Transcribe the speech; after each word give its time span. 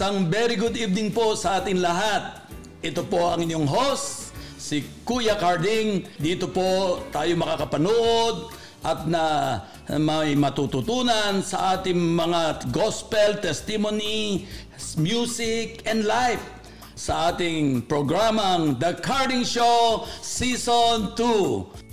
Isang 0.00 0.32
very 0.32 0.56
good 0.56 0.80
evening 0.80 1.12
po 1.12 1.36
sa 1.36 1.60
atin 1.60 1.84
lahat. 1.84 2.40
Ito 2.80 3.04
po 3.04 3.36
ang 3.36 3.44
inyong 3.44 3.68
host, 3.68 4.32
si 4.56 4.80
Kuya 5.04 5.36
Carding. 5.36 6.08
Dito 6.16 6.48
po 6.48 7.04
tayo 7.12 7.36
makakapanood 7.36 8.48
at 8.80 9.04
na 9.04 9.24
may 10.00 10.32
matututunan 10.32 11.44
sa 11.44 11.76
ating 11.76 12.00
mga 12.16 12.72
gospel, 12.72 13.44
testimony, 13.44 14.48
music, 14.96 15.84
and 15.84 16.08
life 16.08 16.48
sa 16.96 17.36
ating 17.36 17.84
programang 17.84 18.80
The 18.80 18.96
Carding 19.04 19.44
Show 19.44 20.08
Season 20.24 21.12
2. 21.12 21.89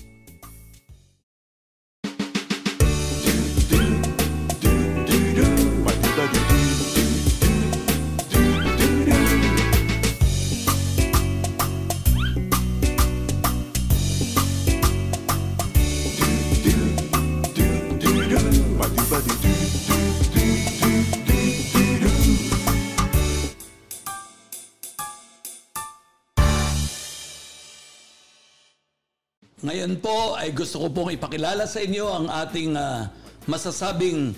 Ngayon 29.88 30.04
po 30.04 30.36
ay 30.36 30.52
gusto 30.52 30.84
ko 30.84 30.92
pong 30.92 31.16
ipakilala 31.16 31.64
sa 31.64 31.80
inyo 31.80 32.12
ang 32.12 32.28
ating 32.28 32.76
ah, 32.76 33.08
masasabing 33.48 34.36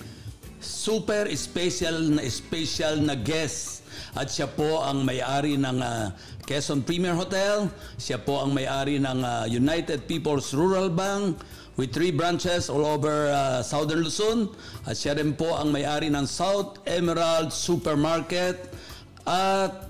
super 0.62 1.26
special 1.34 2.06
na 2.06 2.22
special 2.30 3.02
na 3.02 3.18
guest. 3.18 3.82
At 4.14 4.30
siya 4.30 4.46
po 4.46 4.78
ang 4.78 5.02
may-ari 5.02 5.58
ng 5.58 5.82
ah, 5.82 6.14
Quezon 6.46 6.86
Premier 6.86 7.18
Hotel. 7.18 7.66
Siya 7.98 8.22
po 8.22 8.38
ang 8.38 8.54
may-ari 8.54 9.02
ng 9.02 9.26
ah, 9.26 9.42
United 9.50 10.06
People's 10.06 10.54
Rural 10.54 10.86
Bank 10.86 11.42
with 11.74 11.90
three 11.90 12.14
branches 12.14 12.70
all 12.70 12.86
over 12.86 13.34
ah, 13.34 13.58
Southern 13.66 14.06
Luzon. 14.06 14.54
At 14.86 15.02
siya 15.02 15.18
rin 15.18 15.34
po 15.34 15.58
ang 15.58 15.74
may-ari 15.74 16.14
ng 16.14 16.30
South 16.30 16.78
Emerald 16.86 17.50
Supermarket. 17.50 18.70
At 19.26 19.89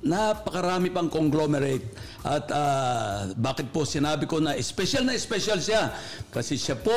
napakarami 0.00 0.88
pang 0.88 1.12
conglomerate. 1.12 1.84
At 2.24 2.46
ah, 2.52 3.28
bakit 3.36 3.72
po 3.72 3.84
sinabi 3.84 4.24
ko 4.24 4.40
na 4.40 4.56
special 4.60 5.08
na 5.08 5.16
special 5.16 5.60
siya? 5.60 5.92
Kasi 6.32 6.56
siya 6.56 6.76
po 6.76 6.96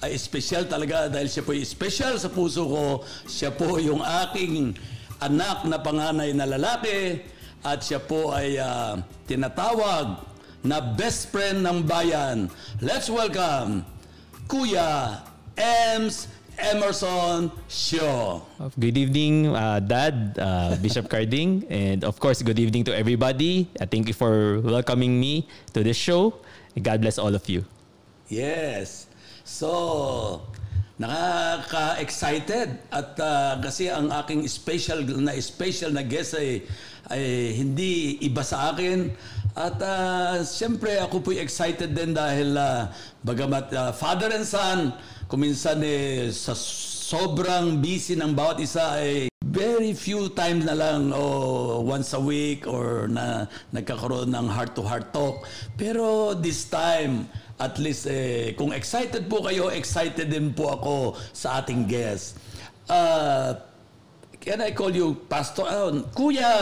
ay 0.00 0.16
special 0.16 0.64
talaga 0.64 1.12
dahil 1.12 1.28
siya 1.28 1.42
po 1.44 1.52
ay 1.52 1.66
special 1.66 2.18
sa 2.18 2.30
puso 2.30 2.66
ko. 2.66 2.86
Siya 3.26 3.54
po 3.54 3.78
yung 3.78 4.02
aking 4.02 4.74
anak 5.20 5.66
na 5.68 5.78
panganay 5.78 6.32
na 6.32 6.48
lalaki 6.48 7.20
at 7.60 7.82
siya 7.84 8.00
po 8.00 8.32
ay 8.32 8.56
ah, 8.58 8.98
tinatawag 9.26 10.18
na 10.62 10.78
best 10.80 11.32
friend 11.32 11.64
ng 11.64 11.84
bayan. 11.88 12.46
Let's 12.78 13.08
welcome 13.08 13.82
Kuya 14.50 15.22
Ems 15.56 16.26
Emerson 16.68 17.50
Shaw. 17.68 18.44
Good 18.78 18.98
evening, 18.98 19.48
uh, 19.48 19.80
Dad, 19.80 20.36
uh, 20.36 20.76
Bishop 20.76 21.08
Carding, 21.12 21.64
and 21.72 22.04
of 22.04 22.20
course, 22.20 22.42
good 22.42 22.58
evening 22.58 22.84
to 22.84 22.92
everybody. 22.92 23.68
Uh, 23.80 23.86
thank 23.88 24.08
you 24.08 24.14
for 24.14 24.60
welcoming 24.60 25.18
me 25.18 25.48
to 25.72 25.82
this 25.82 25.96
show. 25.96 26.36
God 26.76 27.00
bless 27.00 27.16
all 27.18 27.34
of 27.34 27.48
you. 27.48 27.64
Yes. 28.28 29.08
So, 29.42 30.44
nakaka-excited 31.00 32.92
at 32.92 33.16
ah, 33.18 33.56
kasi 33.56 33.88
ang 33.88 34.12
aking 34.12 34.44
special 34.44 35.00
na 35.00 35.32
special 35.40 35.96
na 35.96 36.04
guest 36.04 36.36
ay, 36.36 36.60
ay 37.08 37.56
hindi 37.56 38.20
iba 38.20 38.44
sa 38.44 38.76
akin. 38.76 39.08
At 39.54 39.82
ah, 39.82 40.38
siyempre 40.46 40.94
ako 41.02 41.26
po 41.26 41.30
excited 41.34 41.90
din 41.90 42.14
dahil 42.14 42.54
ah, 42.54 42.94
bagamat 43.26 43.66
ah, 43.74 43.90
father 43.90 44.30
and 44.30 44.46
son, 44.46 44.94
kuminsan 45.26 45.82
eh, 45.82 46.30
sa 46.30 46.54
sobrang 47.10 47.82
busy 47.82 48.14
ng 48.14 48.30
bawat 48.30 48.62
isa 48.62 49.02
ay 49.02 49.26
very 49.50 49.90
few 49.90 50.30
times 50.30 50.62
na 50.62 50.78
lang 50.78 51.10
o 51.10 51.82
once 51.82 52.14
a 52.14 52.22
week 52.22 52.70
or 52.70 53.10
na 53.10 53.50
nagkakaroon 53.74 54.30
ng 54.30 54.46
heart-to-heart 54.46 55.10
talk. 55.10 55.42
Pero 55.74 56.38
this 56.38 56.70
time, 56.70 57.26
at 57.58 57.74
least 57.82 58.06
eh, 58.06 58.54
kung 58.54 58.70
excited 58.70 59.26
po 59.26 59.42
kayo, 59.42 59.74
excited 59.74 60.30
din 60.30 60.54
po 60.54 60.70
ako 60.70 61.18
sa 61.34 61.58
ating 61.58 61.90
guest. 61.90 62.38
Uh, 62.86 63.58
can 64.38 64.62
I 64.62 64.70
call 64.70 64.94
you 64.94 65.18
Pastor? 65.26 65.66
ah, 65.66 65.90
Kuya 66.14 66.54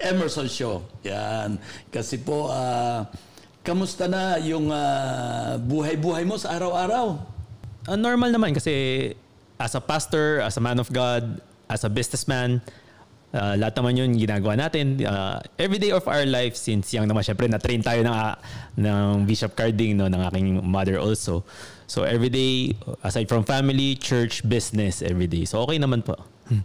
Emerson 0.00 0.48
Show. 0.48 0.84
Yan. 1.04 1.56
Kasi 1.88 2.20
po, 2.20 2.48
ah, 2.52 3.08
kamusta 3.64 4.06
na 4.06 4.38
yung 4.40 4.70
ah, 4.70 5.56
buhay-buhay 5.58 6.22
mo 6.28 6.36
sa 6.36 6.54
araw-araw? 6.56 7.36
Uh, 7.86 7.94
normal 7.94 8.34
naman 8.34 8.50
kasi 8.50 9.14
as 9.62 9.78
a 9.78 9.82
pastor, 9.82 10.42
as 10.42 10.58
a 10.58 10.62
man 10.62 10.82
of 10.82 10.90
God, 10.90 11.38
as 11.70 11.86
a 11.86 11.90
businessman, 11.90 12.58
uh, 13.30 13.54
lahat 13.54 13.78
naman 13.78 13.94
yun 13.94 14.10
ginagawa 14.18 14.58
natin. 14.58 14.98
Uh, 15.00 15.38
every 15.54 15.78
day 15.78 15.94
of 15.94 16.02
our 16.10 16.26
life 16.26 16.58
since 16.58 16.90
young 16.90 17.06
naman, 17.06 17.22
syempre 17.22 17.46
na-train 17.46 17.80
tayo 17.80 18.02
ng, 18.02 18.12
uh, 18.12 18.34
ng 18.74 19.24
Bishop 19.24 19.54
Carding, 19.54 19.96
no, 19.96 20.10
ng 20.10 20.22
aking 20.30 20.60
mother 20.66 20.98
also. 20.98 21.46
So 21.86 22.02
every 22.02 22.30
day, 22.30 22.74
aside 23.06 23.30
from 23.30 23.46
family, 23.46 23.94
church, 23.94 24.42
business, 24.42 25.00
every 25.00 25.30
day. 25.30 25.46
So 25.46 25.62
okay 25.62 25.78
naman 25.78 26.02
po. 26.02 26.18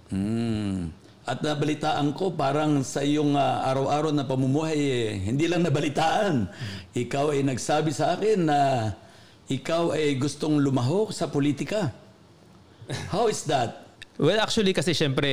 Hmm. 0.09 0.93
At 1.31 1.39
nabalitaan 1.39 2.11
ko 2.11 2.35
parang 2.35 2.83
sa 2.83 2.99
iyong 2.99 3.39
ah, 3.39 3.63
araw-araw 3.71 4.11
na 4.11 4.27
pamumuhay, 4.27 4.75
eh, 4.75 5.07
hindi 5.15 5.47
lang 5.47 5.63
nabalitaan. 5.63 6.51
Ikaw 6.91 7.31
ay 7.31 7.47
nagsabi 7.47 7.95
sa 7.95 8.19
akin 8.19 8.51
na 8.51 8.91
ikaw 9.47 9.95
ay 9.95 10.19
gustong 10.19 10.59
lumahok 10.59 11.15
sa 11.15 11.31
politika. 11.31 11.95
How 13.15 13.31
is 13.31 13.47
that? 13.47 13.79
Well, 14.19 14.43
actually 14.43 14.75
kasi 14.75 14.91
syempre 14.91 15.31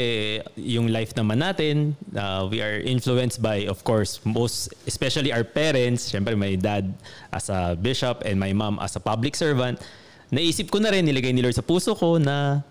yung 0.54 0.94
life 0.94 1.18
naman 1.18 1.42
natin, 1.42 1.98
uh, 2.14 2.46
we 2.46 2.62
are 2.62 2.78
influenced 2.78 3.42
by 3.42 3.66
of 3.66 3.82
course 3.82 4.22
most 4.22 4.70
especially 4.86 5.34
our 5.34 5.42
parents, 5.42 6.06
syempre 6.06 6.38
my 6.38 6.54
dad 6.54 6.94
as 7.34 7.50
a 7.50 7.74
bishop 7.74 8.22
and 8.22 8.38
my 8.38 8.54
mom 8.54 8.78
as 8.78 8.94
a 8.94 9.02
public 9.02 9.34
servant. 9.34 9.82
Naisip 10.30 10.70
ko 10.70 10.78
na 10.78 10.94
rin 10.94 11.10
nilagay 11.10 11.34
ni 11.34 11.42
Lord 11.42 11.58
sa 11.58 11.66
puso 11.66 11.98
ko 11.98 12.22
na 12.22 12.62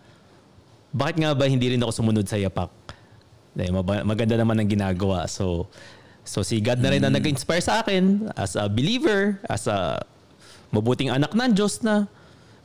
bakit 0.95 1.19
nga 1.19 1.35
ba 1.35 1.43
hindi 1.51 1.75
rin 1.75 1.83
ako 1.83 1.91
sumunod 1.91 2.23
sa 2.23 2.39
yapak? 2.39 2.86
Eh, 3.57 3.73
maganda 4.05 4.37
naman 4.37 4.61
ang 4.61 4.69
ginagawa. 4.69 5.25
So 5.25 5.67
so 6.27 6.43
si 6.45 6.61
God 6.61 6.79
na 6.83 6.93
rin 6.93 7.01
na 7.01 7.09
nag-inspire 7.09 7.63
sa 7.63 7.81
akin 7.81 8.29
as 8.37 8.53
a 8.53 8.69
believer, 8.69 9.41
as 9.49 9.65
a 9.65 10.01
mabuting 10.69 11.09
anak 11.09 11.33
ng 11.33 11.55
Diyos 11.55 11.81
na 11.81 12.05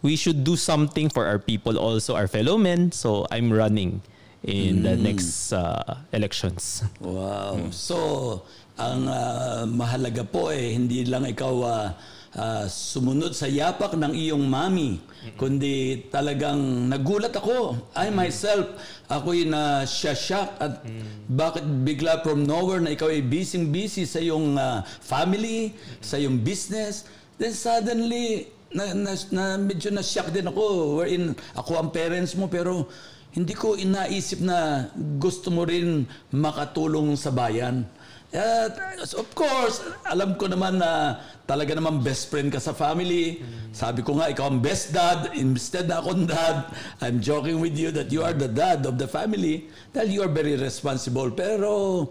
we 0.02 0.18
should 0.18 0.42
do 0.42 0.58
something 0.58 1.08
for 1.08 1.24
our 1.24 1.38
people 1.38 1.78
also, 1.78 2.18
our 2.18 2.26
fellow 2.26 2.58
men. 2.58 2.90
So 2.90 3.24
I'm 3.30 3.48
running 3.48 4.02
in 4.42 4.82
the 4.82 4.98
next 4.98 5.54
uh, 5.54 6.02
elections. 6.10 6.82
Wow. 6.98 7.70
So, 7.70 8.42
ang 8.74 9.06
ah, 9.06 9.62
mahalaga 9.70 10.26
po 10.26 10.50
eh, 10.50 10.74
hindi 10.74 11.06
lang 11.06 11.22
ikaw 11.22 11.54
ah, 11.62 11.94
ah, 12.36 12.64
sumunod 12.68 13.32
sa 13.36 13.48
yapak 13.48 13.96
ng 13.96 14.12
iyong 14.16 14.44
mami, 14.44 15.00
kundi 15.36 16.06
talagang 16.08 16.88
nagulat 16.90 17.32
ako. 17.32 17.78
I 17.96 18.10
myself, 18.10 18.72
ako'y 19.08 19.48
na 19.48 19.84
shock 19.88 20.56
at 20.58 20.84
bakit 21.28 21.64
bigla 21.86 22.20
from 22.24 22.44
nowhere 22.44 22.80
na 22.80 22.92
ikaw 22.92 23.12
ay 23.12 23.22
busy-busy 23.22 24.04
sa 24.08 24.20
iyong 24.20 24.56
ah, 24.56 24.84
family, 25.00 25.72
sa 26.00 26.16
iyong 26.16 26.40
business. 26.40 27.08
Then 27.36 27.56
suddenly, 27.56 28.52
na, 28.72 28.96
na, 28.96 29.12
na 29.32 29.44
medyo 29.60 29.92
na-shock 29.92 30.32
din 30.32 30.48
ako 30.48 30.96
wherein 31.00 31.36
ako 31.52 31.76
ang 31.76 31.88
parents 31.92 32.32
mo 32.32 32.48
pero 32.48 32.88
hindi 33.32 33.56
ko 33.56 33.76
inaisip 33.76 34.44
na 34.44 34.88
gusto 35.16 35.48
mo 35.48 35.64
rin 35.64 36.04
makatulong 36.32 37.16
sa 37.16 37.32
bayan. 37.32 37.88
At 38.32 38.80
of 39.12 39.28
course, 39.36 39.84
alam 40.08 40.40
ko 40.40 40.48
naman 40.48 40.80
na 40.80 41.20
talaga 41.44 41.76
naman 41.76 42.00
best 42.00 42.32
friend 42.32 42.48
ka 42.48 42.56
sa 42.56 42.72
family. 42.72 43.44
Sabi 43.76 44.00
ko 44.00 44.16
nga, 44.16 44.32
ikaw 44.32 44.48
ang 44.48 44.64
best 44.64 44.96
dad. 44.96 45.36
Instead 45.36 45.92
na 45.92 46.00
akong 46.00 46.24
dad, 46.24 46.72
I'm 47.04 47.20
joking 47.20 47.60
with 47.60 47.76
you 47.76 47.92
that 47.92 48.08
you 48.08 48.24
are 48.24 48.32
the 48.32 48.48
dad 48.48 48.88
of 48.88 48.96
the 48.96 49.04
family 49.04 49.68
dahil 49.92 50.08
you 50.08 50.20
are 50.24 50.32
very 50.32 50.56
responsible. 50.56 51.28
Pero 51.28 52.08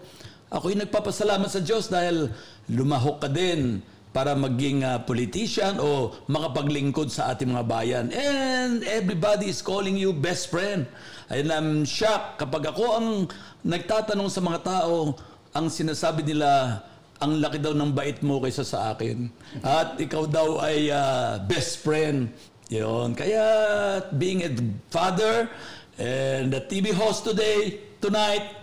ako'y 0.54 0.78
nagpapasalamat 0.78 1.50
sa 1.50 1.58
Diyos 1.58 1.90
dahil 1.90 2.30
lumahok 2.70 3.26
ka 3.26 3.28
din 3.28 3.82
para 4.14 4.36
maging 4.36 4.84
ah, 4.86 5.02
politician 5.02 5.80
o 5.80 6.14
makapaglingkod 6.28 7.10
sa 7.10 7.34
ating 7.34 7.50
mga 7.50 7.66
bayan. 7.66 8.06
And 8.14 8.86
everybody 8.86 9.50
is 9.50 9.58
calling 9.58 9.98
you 9.98 10.14
best 10.14 10.54
friend. 10.54 10.86
And 11.32 11.48
I'm 11.50 11.82
shocked 11.82 12.38
kapag 12.38 12.68
ako 12.68 12.84
ang 12.94 13.08
nagtatanong 13.64 14.28
sa 14.28 14.44
mga 14.44 14.60
tao, 14.62 15.16
ang 15.52 15.68
sinasabi 15.68 16.24
nila, 16.24 16.80
ang 17.22 17.38
laki 17.38 17.62
daw 17.62 17.76
ng 17.76 17.92
bait 17.94 18.18
mo 18.24 18.42
kaysa 18.42 18.64
sa 18.66 18.96
akin. 18.96 19.30
At 19.62 20.00
ikaw 20.00 20.26
daw 20.26 20.58
ay 20.64 20.90
ah, 20.90 21.38
best 21.38 21.84
friend. 21.84 22.32
Yun. 22.72 23.12
Kaya 23.12 23.44
being 24.16 24.42
a 24.42 24.50
father 24.88 25.46
and 26.00 26.50
a 26.56 26.62
TV 26.64 26.90
host 26.90 27.28
today, 27.28 27.78
tonight, 28.00 28.62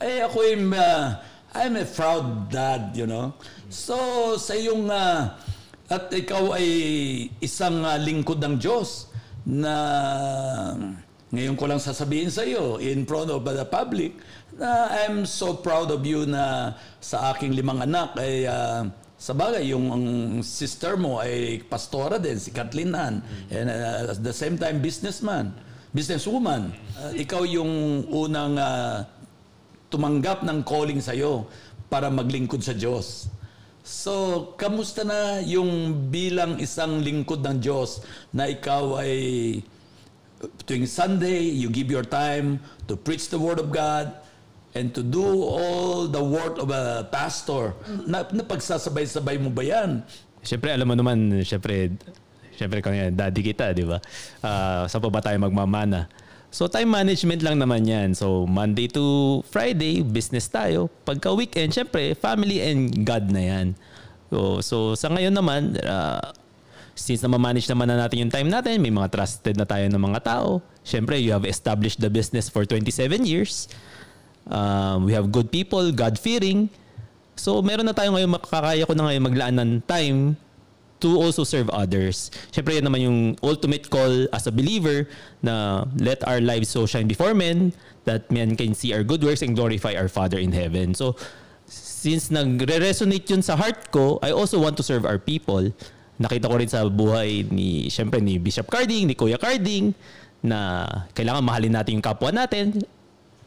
Eh 0.00 0.24
ako 0.24 0.48
yung, 0.48 0.72
uh, 0.72 1.20
I'm 1.52 1.76
a 1.76 1.84
proud 1.84 2.48
dad, 2.48 2.96
you 2.96 3.04
know. 3.04 3.36
So 3.68 3.94
sa 4.40 4.56
iyong, 4.56 4.88
uh, 4.88 5.36
at 5.92 6.08
ikaw 6.08 6.56
ay 6.56 6.66
isang 7.44 7.84
uh, 7.84 8.00
lingkod 8.00 8.40
ng 8.40 8.56
Diyos 8.56 9.12
na 9.44 9.76
ngayon 11.28 11.52
ko 11.52 11.68
lang 11.68 11.84
sasabihin 11.84 12.32
sa 12.32 12.48
iyo 12.48 12.80
in 12.80 13.04
front 13.04 13.28
of 13.28 13.44
the 13.44 13.66
public 13.68 14.16
na 14.60 14.92
I'm 14.92 15.24
so 15.24 15.56
proud 15.56 15.88
of 15.88 16.04
you 16.04 16.28
na 16.28 16.76
sa 17.00 17.32
aking 17.32 17.56
limang 17.56 17.80
anak 17.80 18.12
ay 18.20 18.44
uh, 18.44 18.84
sa 19.20 19.36
bagay, 19.36 19.76
yung 19.76 19.92
ang 19.92 20.06
sister 20.40 20.96
mo 20.96 21.20
ay 21.20 21.60
pastora 21.68 22.16
din, 22.16 22.40
si 22.40 22.52
Kathleen 22.56 22.96
Ann. 22.96 23.20
And 23.52 23.68
uh, 23.68 24.16
at 24.16 24.20
the 24.24 24.32
same 24.32 24.56
time, 24.56 24.80
businessman, 24.80 25.52
businesswoman. 25.92 26.72
Uh, 26.96 27.12
ikaw 27.12 27.44
yung 27.44 28.04
unang 28.08 28.56
uh, 28.56 29.04
tumanggap 29.92 30.40
ng 30.40 30.64
calling 30.64 31.04
sa'yo 31.04 31.44
para 31.92 32.08
maglingkod 32.08 32.64
sa 32.64 32.72
Diyos. 32.72 33.28
So, 33.84 34.56
kamusta 34.56 35.04
na 35.04 35.44
yung 35.44 35.92
bilang 36.08 36.56
isang 36.56 37.04
lingkod 37.04 37.44
ng 37.44 37.60
Diyos 37.60 38.00
na 38.32 38.48
ikaw 38.48 39.04
ay 39.04 39.60
tuwing 40.64 40.88
Sunday, 40.88 41.44
you 41.44 41.68
give 41.68 41.92
your 41.92 42.08
time 42.08 42.56
to 42.88 42.96
preach 42.96 43.28
the 43.28 43.36
Word 43.36 43.60
of 43.60 43.68
God 43.68 44.16
and 44.74 44.94
to 44.94 45.02
do 45.02 45.24
all 45.24 46.06
the 46.06 46.22
work 46.22 46.58
of 46.58 46.70
a 46.70 47.06
pastor. 47.10 47.74
Na, 48.06 48.22
napagsasabay-sabay 48.22 49.42
mo 49.42 49.50
ba 49.50 49.66
yan? 49.66 50.06
Siyempre, 50.40 50.70
alam 50.72 50.86
mo 50.86 50.94
naman, 50.94 51.42
siyempre, 51.42 51.92
siyempre 52.54 52.78
kanya, 52.80 53.10
daddy 53.10 53.42
kita, 53.42 53.74
di 53.74 53.84
ba? 53.84 53.98
Uh, 54.40 54.86
saan 54.86 55.02
pa 55.02 55.10
ba 55.10 55.20
tayo 55.20 55.36
magmamana? 55.42 56.06
So 56.50 56.66
time 56.66 56.90
management 56.90 57.46
lang 57.46 57.62
naman 57.62 57.86
yan. 57.86 58.10
So 58.18 58.42
Monday 58.42 58.90
to 58.90 59.38
Friday, 59.46 60.02
business 60.02 60.50
tayo. 60.50 60.90
Pagka 61.06 61.30
weekend, 61.30 61.70
syempre, 61.70 62.18
family 62.18 62.58
and 62.58 63.06
God 63.06 63.30
na 63.30 63.42
yan. 63.42 63.66
So, 64.34 64.58
so 64.58 64.76
sa 64.98 65.14
ngayon 65.14 65.30
naman, 65.30 65.78
uh, 65.78 66.34
since 66.98 67.22
na 67.22 67.30
manage 67.38 67.70
naman 67.70 67.86
na 67.86 68.02
natin 68.02 68.26
yung 68.26 68.34
time 68.34 68.50
natin, 68.50 68.82
may 68.82 68.90
mga 68.90 69.14
trusted 69.14 69.54
na 69.54 69.64
tayo 69.64 69.86
ng 69.86 70.02
mga 70.02 70.20
tao. 70.26 70.58
Syempre, 70.82 71.22
you 71.22 71.30
have 71.30 71.46
established 71.46 72.02
the 72.02 72.10
business 72.10 72.50
for 72.50 72.66
27 72.66 73.22
years. 73.22 73.70
Um, 74.50 75.06
we 75.06 75.14
have 75.14 75.30
good 75.30 75.54
people, 75.54 75.94
God-fearing. 75.94 76.68
So 77.38 77.62
meron 77.62 77.86
na 77.86 77.94
tayo 77.94 78.12
ngayon, 78.12 78.36
makakaya 78.36 78.82
ko 78.84 78.92
na 78.92 79.08
ngayon 79.08 79.22
maglaan 79.22 79.56
ng 79.56 79.72
time 79.86 80.18
to 81.00 81.16
also 81.16 81.46
serve 81.48 81.72
others. 81.72 82.28
Siyempre 82.52 82.76
yan 82.76 82.84
naman 82.84 83.00
yung 83.00 83.18
ultimate 83.40 83.88
call 83.88 84.28
as 84.36 84.44
a 84.44 84.52
believer 84.52 85.08
na 85.40 85.86
let 85.96 86.20
our 86.28 86.44
lives 86.44 86.68
so 86.68 86.84
shine 86.84 87.08
before 87.08 87.32
men 87.32 87.72
that 88.04 88.28
men 88.28 88.52
can 88.52 88.76
see 88.76 88.92
our 88.92 89.00
good 89.00 89.24
works 89.24 89.40
and 89.40 89.56
glorify 89.56 89.96
our 89.96 90.12
Father 90.12 90.36
in 90.36 90.52
heaven. 90.52 90.92
So 90.92 91.16
since 91.70 92.28
nagre-resonate 92.28 93.24
yun 93.32 93.40
sa 93.40 93.56
heart 93.56 93.88
ko, 93.88 94.20
I 94.20 94.36
also 94.36 94.60
want 94.60 94.76
to 94.76 94.84
serve 94.84 95.08
our 95.08 95.16
people. 95.16 95.72
Nakita 96.20 96.52
ko 96.52 96.60
rin 96.60 96.68
sa 96.68 96.84
buhay 96.84 97.48
ni, 97.48 97.88
siyempre 97.88 98.20
ni 98.20 98.36
Bishop 98.36 98.68
Carding, 98.68 99.08
ni 99.08 99.16
Kuya 99.16 99.40
Carding, 99.40 99.96
na 100.44 100.84
kailangan 101.16 101.40
mahalin 101.40 101.72
natin 101.80 101.96
yung 101.96 102.04
kapwa 102.04 102.28
natin. 102.28 102.84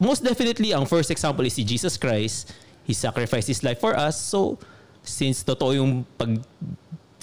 Most 0.04 0.20
definitely, 0.20 0.76
ang 0.76 0.84
first 0.84 1.08
example 1.16 1.48
is 1.48 1.56
si 1.56 1.64
Jesus 1.64 1.96
Christ. 1.96 2.52
He 2.84 2.92
sacrificed 2.92 3.48
His 3.48 3.64
life 3.64 3.80
for 3.80 3.96
us. 3.96 4.20
So, 4.20 4.60
since 5.00 5.48
totoo 5.48 5.80
yung 5.80 6.04
pag 6.20 6.44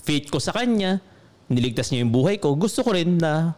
faith 0.00 0.32
ko 0.32 0.40
sa 0.40 0.56
Kanya, 0.56 1.04
niligtas 1.52 1.92
niya 1.92 2.08
yung 2.08 2.12
buhay 2.14 2.40
ko, 2.40 2.56
gusto 2.56 2.80
ko 2.80 2.96
rin 2.96 3.20
na 3.20 3.52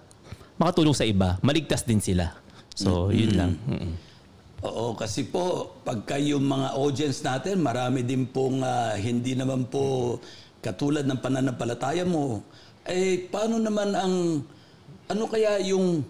makatulong 0.58 0.96
sa 0.98 1.06
iba. 1.06 1.38
Maligtas 1.38 1.86
din 1.86 2.02
sila. 2.02 2.34
So, 2.74 3.06
mm-hmm. 3.06 3.20
yun 3.22 3.32
lang. 3.38 3.52
Mm-hmm. 3.62 3.94
Oo, 4.62 4.98
kasi 4.98 5.26
po, 5.30 5.74
pagka 5.86 6.18
yung 6.18 6.42
mga 6.42 6.74
audience 6.74 7.22
natin, 7.22 7.62
marami 7.62 8.02
din 8.02 8.26
pong 8.26 8.62
uh, 8.62 8.94
hindi 8.98 9.38
naman 9.38 9.70
po 9.70 10.18
katulad 10.62 11.06
ng 11.06 11.18
pananampalataya 11.18 12.02
mo. 12.02 12.42
Eh, 12.86 13.30
paano 13.30 13.62
naman 13.62 13.94
ang, 13.94 14.42
ano 15.06 15.24
kaya 15.30 15.62
yung 15.62 16.02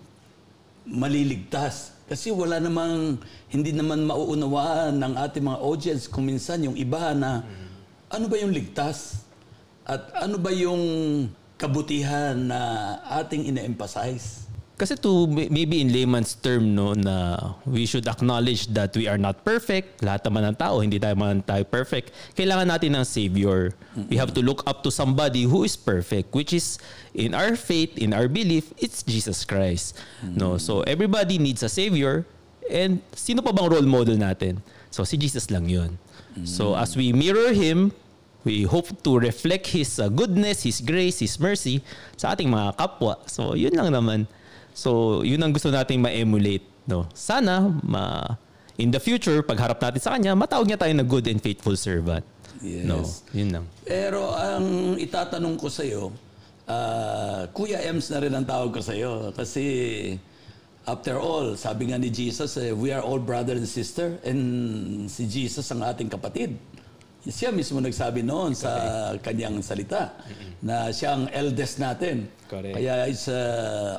maliligtas? 0.89 1.92
Kasi 2.11 2.35
wala 2.35 2.59
namang, 2.59 3.19
hindi 3.49 3.73
naman 3.73 4.05
mauunawaan 4.05 4.99
ng 4.99 5.13
ating 5.17 5.45
mga 5.47 5.59
audience 5.63 6.05
kung 6.11 6.29
minsan 6.29 6.61
yung 6.67 6.77
iba 6.77 7.15
na, 7.15 7.47
ano 8.13 8.27
ba 8.29 8.37
yung 8.37 8.53
ligtas? 8.53 9.25
At 9.83 10.13
ano 10.15 10.39
ba 10.39 10.53
yung 10.55 10.83
kabutihan 11.57 12.37
na 12.37 12.61
ating 13.23 13.49
ina-emphasize? 13.49 14.52
Kasi 14.83 14.99
to 14.99 15.31
maybe 15.31 15.79
in 15.79 15.95
layman's 15.95 16.35
term 16.35 16.75
no 16.75 16.91
na 16.91 17.39
we 17.63 17.87
should 17.87 18.03
acknowledge 18.11 18.67
that 18.75 18.91
we 18.99 19.07
are 19.07 19.15
not 19.15 19.47
perfect. 19.47 20.03
Lahat 20.03 20.27
naman 20.27 20.43
ng 20.43 20.57
tao, 20.59 20.83
hindi 20.83 20.99
tayo 20.99 21.15
man 21.15 21.39
tayo 21.47 21.63
perfect. 21.63 22.11
Kailangan 22.35 22.67
natin 22.67 22.99
ng 22.99 23.07
savior. 23.07 23.79
We 24.11 24.19
have 24.19 24.35
to 24.35 24.43
look 24.43 24.67
up 24.67 24.83
to 24.83 24.91
somebody 24.91 25.47
who 25.47 25.63
is 25.63 25.79
perfect, 25.79 26.35
which 26.35 26.51
is 26.51 26.83
in 27.15 27.31
our 27.31 27.55
faith, 27.55 27.95
in 27.95 28.11
our 28.11 28.27
belief, 28.27 28.75
it's 28.75 29.07
Jesus 29.07 29.47
Christ. 29.47 29.95
No, 30.27 30.59
so 30.59 30.83
everybody 30.83 31.39
needs 31.39 31.63
a 31.63 31.71
savior. 31.71 32.27
And 32.67 33.07
sino 33.15 33.39
pa 33.39 33.55
bang 33.55 33.71
role 33.71 33.87
model 33.87 34.19
natin? 34.19 34.67
So 34.91 35.07
si 35.07 35.15
Jesus 35.15 35.47
lang 35.47 35.71
'yun. 35.71 35.95
So 36.43 36.75
as 36.75 36.99
we 36.99 37.15
mirror 37.15 37.55
him, 37.55 37.95
We 38.43 38.67
hope 38.67 38.91
to 39.07 39.23
reflect 39.23 39.71
His 39.71 40.03
uh, 40.03 40.11
goodness, 40.11 40.67
His 40.67 40.83
grace, 40.83 41.23
His 41.23 41.39
mercy 41.39 41.79
sa 42.19 42.35
ating 42.35 42.51
mga 42.51 42.75
kapwa. 42.75 43.23
So, 43.31 43.55
yun 43.55 43.71
lang 43.71 43.95
naman. 43.95 44.27
So, 44.73 45.21
yun 45.23 45.41
ang 45.45 45.53
gusto 45.53 45.69
nating 45.69 46.01
ma-emulate. 46.01 46.65
No? 46.89 47.07
Sana, 47.15 47.73
ma 47.85 48.37
in 48.81 48.91
the 48.91 49.01
future, 49.01 49.45
pagharap 49.45 49.79
natin 49.79 50.01
sa 50.01 50.17
Kanya, 50.17 50.33
matawag 50.33 50.67
niya 50.67 50.81
tayo 50.81 50.93
na 50.97 51.05
good 51.05 51.29
and 51.29 51.39
faithful 51.39 51.77
servant. 51.77 52.25
Yes. 52.63 52.87
No, 52.87 53.03
yun 53.35 53.49
lang. 53.53 53.65
Pero 53.83 54.33
ang 54.33 54.97
itatanong 54.97 55.59
ko 55.59 55.67
sa 55.67 55.83
iyo, 55.83 56.15
uh, 56.71 57.51
Kuya 57.51 57.83
Ems 57.83 58.07
na 58.11 58.19
rin 58.23 58.33
ang 58.33 58.47
tawag 58.47 58.71
ko 58.71 58.81
sa 58.81 58.95
iyo. 58.95 59.35
Kasi 59.35 59.65
after 60.87 61.19
all, 61.19 61.59
sabi 61.59 61.91
nga 61.91 61.99
ni 61.99 62.09
Jesus, 62.09 62.55
eh, 62.59 62.71
we 62.71 62.95
are 62.95 63.03
all 63.03 63.19
brother 63.19 63.59
and 63.59 63.67
sister. 63.67 64.19
And 64.23 65.11
si 65.11 65.27
Jesus 65.27 65.67
ang 65.75 65.83
ating 65.83 66.11
kapatid. 66.11 66.55
Siya 67.23 67.55
mismo 67.55 67.79
nagsabi 67.79 68.27
noon 68.27 68.51
sa 68.59 68.71
kanyang 69.23 69.63
salita 69.63 70.19
na 70.59 70.91
siya 70.91 71.15
ang 71.15 71.31
eldest 71.31 71.79
natin. 71.79 72.27
Correct. 72.51 72.75
Kaya 72.75 73.07
it's 73.07 73.31
a 73.31 73.43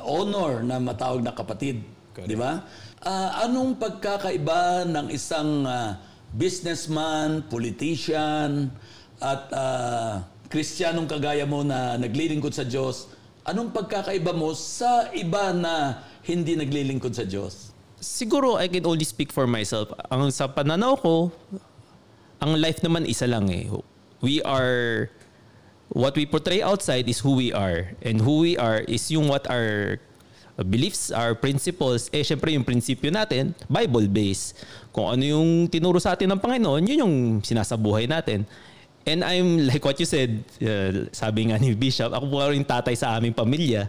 honor 0.04 0.60
na 0.60 0.76
matawag 0.76 1.24
na 1.24 1.32
kapatid. 1.32 1.80
Di 2.14 2.36
ba? 2.36 2.60
Uh, 3.00 3.30
anong 3.48 3.80
pagkakaiba 3.80 4.84
ng 4.86 5.06
isang 5.08 5.64
uh, 5.64 5.96
businessman, 6.36 7.48
politician, 7.48 8.68
at 9.24 9.48
uh, 9.56 10.20
kristyanong 10.52 11.08
kagaya 11.08 11.48
mo 11.48 11.64
na 11.64 11.96
naglilingkod 11.96 12.52
sa 12.52 12.62
Diyos, 12.68 13.08
anong 13.48 13.72
pagkakaiba 13.72 14.36
mo 14.36 14.52
sa 14.52 15.08
iba 15.16 15.50
na 15.56 16.04
hindi 16.28 16.60
naglilingkod 16.60 17.16
sa 17.16 17.24
Diyos? 17.24 17.72
Siguro 18.04 18.60
I 18.60 18.68
can 18.68 18.84
only 18.84 19.08
speak 19.08 19.32
for 19.32 19.48
myself. 19.48 19.88
Ang 20.12 20.28
sa 20.28 20.44
pananaw 20.44 21.00
ko, 21.00 21.32
ang 22.44 22.60
life 22.60 22.84
naman 22.84 23.08
isa 23.08 23.24
lang 23.24 23.48
eh. 23.48 23.72
We 24.20 24.44
are 24.44 25.08
what 25.88 26.12
we 26.12 26.28
portray 26.28 26.60
outside 26.60 27.08
is 27.08 27.24
who 27.24 27.40
we 27.40 27.56
are 27.56 27.96
and 28.04 28.20
who 28.20 28.44
we 28.44 28.60
are 28.60 28.84
is 28.84 29.08
yung 29.08 29.32
what 29.32 29.48
our 29.48 29.96
beliefs, 30.60 31.08
our 31.10 31.32
principles, 31.34 32.12
eh 32.12 32.20
syempre 32.20 32.52
yung 32.52 32.62
prinsipyo 32.62 33.08
natin, 33.08 33.56
Bible-based. 33.66 34.60
Kung 34.92 35.10
ano 35.10 35.24
yung 35.24 35.66
tinuro 35.72 35.98
sa 35.98 36.14
atin 36.14 36.30
ng 36.30 36.38
Panginoon, 36.38 36.84
yun 36.84 36.98
yung 37.00 37.16
sinasabuhay 37.40 38.06
natin. 38.06 38.44
And 39.08 39.24
I'm 39.24 39.58
like 39.70 39.82
what 39.82 39.96
you 39.98 40.06
said, 40.06 40.44
uh, 40.60 41.08
sabi 41.10 41.48
nga 41.50 41.56
ni 41.56 41.72
Bishop, 41.74 42.12
ako 42.12 42.28
po 42.28 42.44
rin 42.44 42.62
tatay 42.62 42.94
sa 42.94 43.16
aming 43.16 43.34
pamilya. 43.34 43.88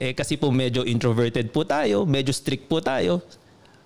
Eh 0.00 0.16
kasi 0.16 0.40
po 0.40 0.50
medyo 0.50 0.82
introverted 0.82 1.52
po 1.52 1.62
tayo, 1.62 2.08
medyo 2.08 2.32
strict 2.34 2.66
po 2.66 2.80
tayo. 2.80 3.20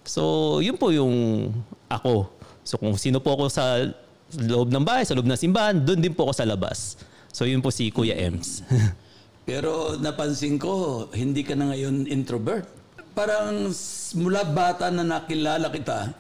So, 0.00 0.58
yun 0.64 0.80
po 0.80 0.90
yung 0.90 1.50
ako. 1.86 2.39
So 2.70 2.78
kung 2.78 2.94
sino 2.94 3.18
po 3.18 3.34
ako 3.34 3.50
sa 3.50 3.82
loob 4.38 4.70
ng 4.70 4.86
bahay, 4.86 5.02
sa 5.02 5.18
loob 5.18 5.26
ng 5.26 5.34
simbahan, 5.34 5.74
doon 5.82 5.98
din 5.98 6.14
po 6.14 6.30
ako 6.30 6.38
sa 6.38 6.46
labas. 6.46 6.94
So 7.34 7.42
yun 7.42 7.58
po 7.58 7.74
si 7.74 7.90
Kuya 7.90 8.14
Ems. 8.14 8.62
Pero 9.48 9.98
napansin 9.98 10.54
ko, 10.54 11.10
hindi 11.10 11.42
ka 11.42 11.58
na 11.58 11.74
ngayon 11.74 12.06
introvert. 12.06 12.62
Parang 13.10 13.74
mula 14.14 14.46
bata 14.46 14.86
na 14.94 15.02
nakilala 15.02 15.66
kita, 15.66 16.14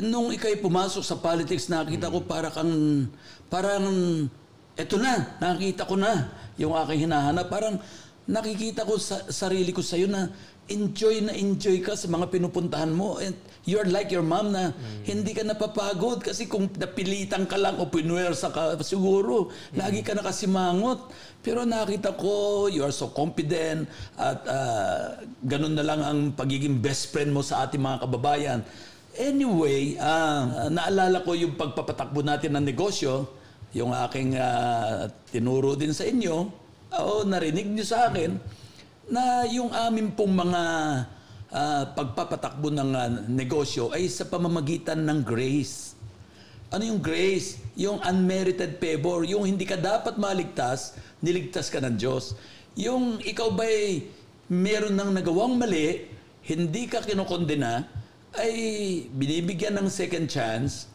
nung 0.00 0.32
ikay 0.32 0.56
pumasok 0.64 1.04
sa 1.04 1.20
politics, 1.20 1.68
nakita 1.68 2.08
ko 2.08 2.24
para 2.24 2.48
kang, 2.48 3.04
parang, 3.52 3.84
eto 4.80 4.96
na, 4.96 5.36
nakita 5.44 5.84
ko 5.84 6.00
na 6.00 6.32
yung 6.56 6.72
aking 6.72 7.04
hinahanap. 7.04 7.52
Parang 7.52 7.76
nakikita 8.24 8.88
ko 8.88 8.96
sa 8.96 9.28
sarili 9.28 9.76
ko 9.76 9.84
sa 9.84 10.00
iyo 10.00 10.08
na 10.08 10.32
enjoy 10.70 11.26
na 11.26 11.34
enjoy 11.34 11.82
ka 11.82 11.98
sa 11.98 12.06
mga 12.06 12.30
pinupuntahan 12.30 12.94
mo. 12.94 13.18
And 13.18 13.34
you're 13.66 13.84
like 13.90 14.08
your 14.14 14.24
mom 14.24 14.54
na 14.54 14.70
mm. 14.70 15.04
hindi 15.04 15.34
ka 15.34 15.42
napapagod 15.44 16.22
kasi 16.22 16.46
kung 16.46 16.70
napilitan 16.78 17.44
ka 17.44 17.58
lang 17.58 17.76
o 17.82 17.90
pinuwersa 17.90 18.54
ka, 18.54 18.78
siguro 18.80 19.50
mm. 19.50 19.76
lagi 19.76 20.00
ka 20.06 20.14
nakasimangot. 20.14 21.10
Pero 21.42 21.66
nakita 21.66 22.14
ko, 22.14 22.68
you 22.70 22.86
are 22.86 22.94
so 22.94 23.10
confident 23.10 23.90
at 24.16 24.40
uh, 24.46 25.24
ganun 25.44 25.74
na 25.74 25.84
lang 25.84 26.00
ang 26.00 26.18
pagiging 26.36 26.78
best 26.78 27.10
friend 27.10 27.34
mo 27.34 27.42
sa 27.42 27.66
ating 27.66 27.80
mga 27.80 28.06
kababayan. 28.06 28.60
Anyway, 29.18 29.98
ah, 29.98 30.70
naalala 30.70 31.26
ko 31.26 31.34
yung 31.34 31.58
pagpapatakbo 31.58 32.22
natin 32.22 32.54
ng 32.54 32.64
negosyo, 32.64 33.26
yung 33.74 33.90
aking 33.90 34.38
ah, 34.38 35.10
tinuro 35.34 35.74
din 35.74 35.90
sa 35.90 36.06
inyo, 36.06 36.46
o 36.94 37.22
narinig 37.26 37.66
niyo 37.66 37.86
sa 37.88 38.10
akin, 38.12 38.38
na 39.10 39.42
yung 39.50 39.74
amin 39.74 40.14
pong 40.14 40.30
mga 40.30 40.62
ah, 41.50 41.84
pagpapatakbo 41.98 42.70
ng 42.70 42.90
ah, 42.94 43.10
negosyo 43.26 43.90
ay 43.90 44.06
sa 44.06 44.22
pamamagitan 44.22 45.02
ng 45.02 45.26
grace. 45.26 45.98
Ano 46.70 46.86
yung 46.86 47.02
grace? 47.02 47.58
Yung 47.74 47.98
unmerited 48.06 48.78
favor, 48.78 49.26
yung 49.26 49.42
hindi 49.42 49.66
ka 49.66 49.74
dapat 49.74 50.14
maligtas, 50.14 50.94
niligtas 51.18 51.66
ka 51.66 51.82
ng 51.82 51.98
Diyos. 51.98 52.38
Yung 52.78 53.18
ikaw 53.18 53.50
ba'y 53.50 54.06
meron 54.46 54.94
ng 54.94 55.10
nagawang 55.18 55.58
mali, 55.58 56.06
hindi 56.46 56.86
ka 56.86 57.02
kinokondena, 57.02 57.90
ay 58.38 58.54
binibigyan 59.10 59.74
ng 59.82 59.90
second 59.90 60.30
chance, 60.30 60.86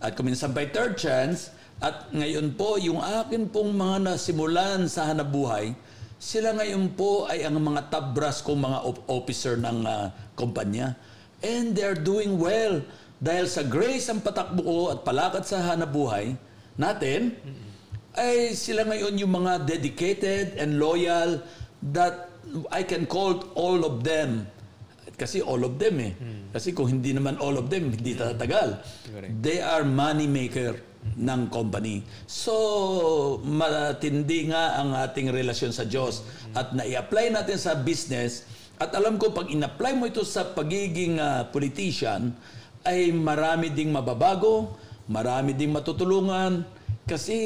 at 0.00 0.16
kuminsan 0.16 0.56
by 0.56 0.64
third 0.72 0.96
chance, 0.96 1.52
at 1.84 2.08
ngayon 2.16 2.56
po, 2.56 2.80
yung 2.80 3.04
akin 3.04 3.44
pong 3.52 3.76
mga 3.76 4.16
nasimulan 4.16 4.88
sa 4.88 5.12
hanabuhay, 5.12 5.76
sila 6.22 6.54
ngayon 6.54 6.94
po 6.94 7.26
ay 7.26 7.42
ang 7.42 7.58
mga 7.58 7.90
top 7.90 8.14
brass 8.14 8.46
kong 8.46 8.62
mga 8.62 8.78
officer 9.10 9.58
ng 9.58 9.82
ah, 9.82 10.14
kumpanya. 10.38 10.94
And 11.42 11.74
they're 11.74 11.98
doing 11.98 12.38
well. 12.38 12.78
Dahil 13.18 13.50
sa 13.50 13.66
grace 13.66 14.06
ang 14.06 14.22
patakbo 14.22 14.62
ko 14.62 14.78
at 14.94 15.02
palakad 15.02 15.42
sa 15.42 15.74
hanabuhay 15.74 16.38
natin, 16.78 17.34
ay 18.14 18.54
sila 18.54 18.86
ngayon 18.86 19.18
yung 19.18 19.34
mga 19.34 19.66
dedicated 19.66 20.54
and 20.62 20.78
loyal 20.78 21.42
that 21.90 22.30
I 22.70 22.86
can 22.86 23.10
call 23.10 23.42
all 23.58 23.82
of 23.82 24.06
them. 24.06 24.46
Kasi 25.18 25.42
all 25.42 25.66
of 25.66 25.82
them 25.82 25.98
eh. 26.02 26.14
Kasi 26.54 26.70
kung 26.70 26.86
hindi 26.86 27.10
naman 27.10 27.38
all 27.42 27.58
of 27.58 27.66
them, 27.66 27.90
hindi 27.90 28.14
tatagal. 28.14 28.78
They 29.42 29.58
are 29.58 29.82
money 29.82 30.30
maker 30.30 30.91
ng 31.02 31.50
company. 31.50 32.00
So, 32.24 32.54
matindi 33.44 34.48
nga 34.48 34.80
ang 34.80 34.94
ating 34.96 35.28
relasyon 35.34 35.74
sa 35.74 35.84
Diyos. 35.84 36.22
At 36.56 36.72
na-apply 36.72 37.34
natin 37.34 37.58
sa 37.58 37.76
business. 37.76 38.46
At 38.80 38.94
alam 38.96 39.18
ko, 39.20 39.30
pag 39.30 39.50
in-apply 39.50 39.92
mo 39.98 40.08
ito 40.08 40.22
sa 40.24 40.46
pagiging 40.46 41.18
ah, 41.20 41.46
politician, 41.46 42.32
ay 42.82 43.14
marami 43.14 43.70
ding 43.70 43.94
mababago, 43.94 44.74
marami 45.06 45.54
ding 45.54 45.70
matutulungan. 45.70 46.66
Kasi 47.06 47.38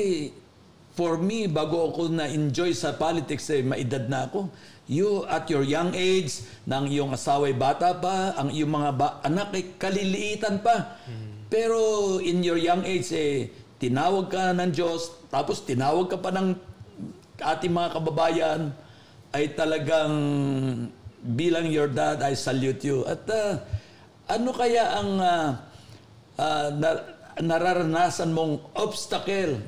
for 0.97 1.21
me, 1.21 1.45
bago 1.45 1.93
ako 1.93 2.09
na-enjoy 2.09 2.73
sa 2.73 2.97
politics, 2.97 3.53
eh, 3.53 3.61
maedad 3.61 4.09
na 4.09 4.25
ako. 4.29 4.49
You, 4.87 5.27
at 5.27 5.51
your 5.51 5.67
young 5.67 5.93
age, 5.93 6.47
nang 6.65 6.89
iyong 6.89 7.13
asawa'y 7.13 7.53
bata 7.53 7.93
pa, 7.99 8.39
ang 8.39 8.55
iyong 8.55 8.71
mga 8.71 8.91
ba- 8.95 9.17
anak 9.21 9.53
ay 9.53 9.65
kaliliitan 9.77 10.63
pa. 10.65 10.97
Pero 11.47 12.19
in 12.19 12.43
your 12.43 12.59
young 12.59 12.83
age, 12.83 13.11
eh, 13.15 13.51
tinawag 13.79 14.33
ka 14.33 14.51
ng 14.57 14.71
Diyos, 14.73 15.15
tapos 15.31 15.63
tinawag 15.63 16.11
ka 16.11 16.19
pa 16.19 16.35
ng 16.35 16.59
ating 17.39 17.73
mga 17.73 17.91
kababayan, 17.95 18.61
ay 19.37 19.53
talagang 19.53 20.15
bilang 21.23 21.67
your 21.69 21.91
dad, 21.91 22.23
I 22.23 22.33
salute 22.33 22.83
you. 22.87 23.05
At 23.05 23.27
ah, 23.29 23.63
ano 24.31 24.51
kaya 24.55 24.97
ang 24.97 25.11
ah, 25.21 25.49
ah, 26.41 26.69
na- 26.73 27.05
nararanasan 27.37 28.33
mong 28.33 28.73
obstacle, 28.75 29.61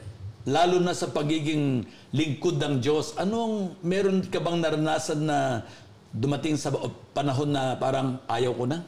lalo 0.48 0.80
na 0.80 0.96
sa 0.96 1.12
pagiging 1.12 1.84
lingkod 2.10 2.56
ng 2.56 2.80
Diyos? 2.80 3.12
Anong 3.20 3.76
meron 3.84 4.24
ka 4.24 4.40
bang 4.40 4.58
naranasan 4.58 5.20
na 5.28 5.68
dumating 6.08 6.56
sa 6.56 6.72
panahon 7.12 7.52
na 7.52 7.76
parang 7.76 8.18
ayaw 8.26 8.56
ko 8.56 8.64
na? 8.64 8.80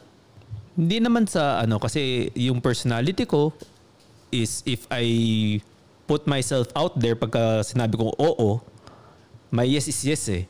Hindi 0.80 0.96
naman 0.96 1.28
sa 1.28 1.60
ano 1.60 1.76
kasi 1.76 2.32
yung 2.32 2.64
personality 2.64 3.28
ko 3.28 3.52
is 4.32 4.64
if 4.64 4.88
I 4.88 5.04
put 6.08 6.24
myself 6.24 6.72
out 6.72 6.96
there 6.96 7.12
pagka 7.12 7.60
sinabi 7.60 8.00
ko 8.00 8.16
oo, 8.16 8.64
my 9.52 9.68
yes 9.68 9.92
is 9.92 10.00
yes 10.00 10.24
eh. 10.32 10.48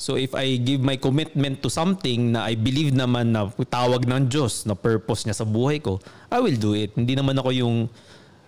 So 0.00 0.16
if 0.16 0.32
I 0.32 0.56
give 0.56 0.80
my 0.80 0.96
commitment 0.96 1.60
to 1.60 1.68
something 1.68 2.32
na 2.32 2.48
I 2.48 2.56
believe 2.56 2.96
naman 2.96 3.36
na 3.36 3.52
tawag 3.68 4.08
ng 4.08 4.32
Diyos 4.32 4.64
na 4.64 4.72
purpose 4.72 5.28
niya 5.28 5.36
sa 5.36 5.44
buhay 5.44 5.84
ko, 5.84 6.00
I 6.32 6.40
will 6.40 6.56
do 6.56 6.72
it. 6.72 6.96
Hindi 6.96 7.12
naman 7.12 7.36
ako 7.36 7.52
yung 7.52 7.76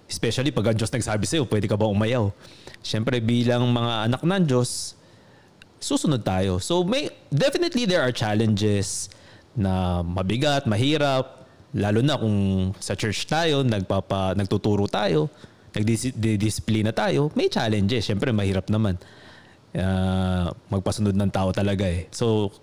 especially 0.09 0.49
pag 0.49 0.73
ang 0.73 0.77
Diyos 0.81 0.89
nagsabi 0.89 1.29
sa'yo, 1.29 1.45
pwede 1.45 1.69
ka 1.69 1.77
ba 1.77 1.85
umayaw? 1.85 2.33
Siyempre 2.81 3.21
bilang 3.21 3.69
mga 3.69 4.09
anak 4.09 4.25
ng 4.25 4.45
Diyos, 4.49 4.97
susunod 5.77 6.25
tayo. 6.25 6.57
So 6.57 6.85
may 6.89 7.13
definitely 7.29 7.85
there 7.85 8.01
are 8.01 8.13
challenges 8.17 9.13
na 9.59 10.07
mabigat, 10.07 10.65
mahirap, 10.71 11.43
lalo 11.75 12.01
na 12.01 12.15
kung 12.15 12.71
sa 12.79 12.95
church 12.95 13.27
tayo, 13.27 13.67
nagpapa 13.67 14.39
nagtuturo 14.39 14.87
tayo, 14.87 15.27
nagdidisiplina 15.75 16.95
tayo, 16.95 17.35
may 17.35 17.51
challenges. 17.51 18.07
Siyempre 18.07 18.31
mahirap 18.31 18.71
naman. 18.71 18.97
Ah, 19.77 20.49
magpasunod 20.73 21.13
ng 21.13 21.29
tao 21.35 21.51
talaga 21.53 21.85
eh. 21.85 22.09
So 22.15 22.55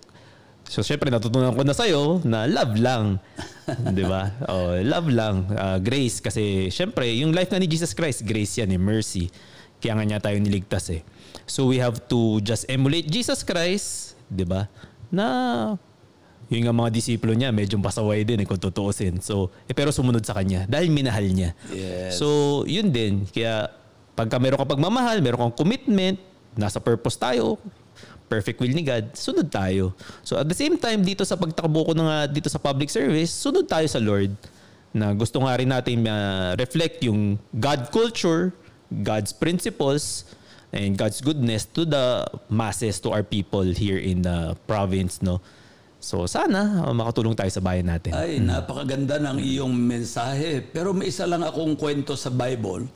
So 0.66 0.82
syempre 0.82 1.14
natutunan 1.14 1.54
ko 1.54 1.62
na 1.62 1.70
sa'yo 1.70 2.26
na 2.26 2.42
love 2.50 2.74
lang. 2.82 3.22
'Di 3.94 4.02
ba? 4.02 4.34
Oh, 4.50 4.74
love 4.74 5.10
lang, 5.14 5.46
Ah, 5.54 5.78
grace 5.78 6.18
kasi 6.18 6.74
syempre 6.74 7.06
yung 7.14 7.30
life 7.30 7.54
na 7.54 7.62
ni 7.62 7.70
Jesus 7.70 7.94
Christ, 7.94 8.26
grace 8.26 8.58
yan 8.58 8.74
eh, 8.74 8.80
mercy. 8.80 9.30
Kaya 9.78 9.94
nga 9.94 10.02
niya 10.02 10.18
tayo 10.18 10.42
niligtas 10.42 10.90
eh. 10.90 11.06
So 11.46 11.70
we 11.70 11.78
have 11.78 12.02
to 12.10 12.42
just 12.42 12.66
emulate 12.66 13.06
Jesus 13.06 13.46
Christ, 13.46 14.18
'di 14.26 14.42
ba? 14.42 14.66
Na 15.06 15.26
yung 16.46 16.70
mga 16.70 16.90
disipulo 16.94 17.34
niya, 17.34 17.50
medyo 17.50 17.74
pasaway 17.82 18.22
din 18.22 18.42
eh, 18.42 18.46
kung 18.46 18.58
tutuusin. 18.58 19.18
So, 19.18 19.50
eh, 19.66 19.74
pero 19.74 19.90
sumunod 19.90 20.22
sa 20.22 20.34
kanya 20.38 20.62
dahil 20.70 20.94
minahal 20.94 21.26
niya. 21.26 21.50
Yes. 21.74 22.22
So, 22.22 22.62
yun 22.70 22.94
din. 22.94 23.26
Kaya, 23.26 23.70
pagka 24.14 24.38
meron 24.38 24.62
kang 24.62 24.78
pagmamahal, 24.78 25.18
meron 25.20 25.50
kang 25.50 25.66
commitment, 25.66 26.16
nasa 26.54 26.78
purpose 26.78 27.18
tayo, 27.18 27.58
perfect 28.30 28.58
will 28.62 28.70
ni 28.70 28.82
God, 28.86 29.10
sunod 29.14 29.50
tayo. 29.50 29.94
So, 30.22 30.38
at 30.38 30.46
the 30.46 30.54
same 30.54 30.78
time, 30.78 31.02
dito 31.02 31.26
sa 31.26 31.34
pagtakbo 31.34 31.90
ko 31.90 31.92
na 31.94 32.04
nga 32.06 32.18
dito 32.30 32.46
sa 32.46 32.62
public 32.62 32.90
service, 32.90 33.30
sunod 33.30 33.66
tayo 33.66 33.86
sa 33.90 33.98
Lord 33.98 34.34
na 34.96 35.12
gusto 35.12 35.42
nga 35.42 35.52
rin 35.58 35.68
natin 35.68 36.00
ma-reflect 36.00 37.04
yung 37.04 37.36
God 37.52 37.92
culture, 37.92 38.54
God's 38.88 39.34
principles, 39.34 40.24
and 40.72 40.96
God's 40.96 41.20
goodness 41.20 41.68
to 41.76 41.84
the 41.84 42.24
masses, 42.48 42.98
to 43.04 43.12
our 43.12 43.22
people 43.22 43.66
here 43.66 43.98
in 43.98 44.22
the 44.22 44.56
province, 44.64 45.20
no? 45.20 45.42
So, 46.06 46.22
sana 46.30 46.86
uh, 46.86 46.94
makatulong 46.94 47.34
tayo 47.34 47.50
sa 47.50 47.58
bayan 47.58 47.90
natin. 47.90 48.14
Ay, 48.14 48.38
napakaganda 48.38 49.18
ng 49.18 49.42
iyong 49.42 49.74
mensahe. 49.74 50.62
Pero 50.62 50.94
may 50.94 51.10
isa 51.10 51.26
lang 51.26 51.42
akong 51.42 51.74
kwento 51.74 52.14
sa 52.14 52.30
Bible. 52.30 52.86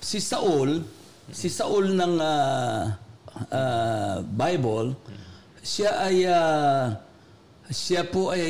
Si 0.00 0.16
Saul, 0.16 0.80
si 1.28 1.52
Saul 1.52 1.92
ng 1.92 2.14
ah, 2.24 2.96
ah, 3.52 4.16
Bible, 4.24 4.96
siya 5.60 6.08
ay 6.08 6.24
ah, 6.24 6.96
siya 7.68 8.08
po 8.08 8.32
ay 8.32 8.48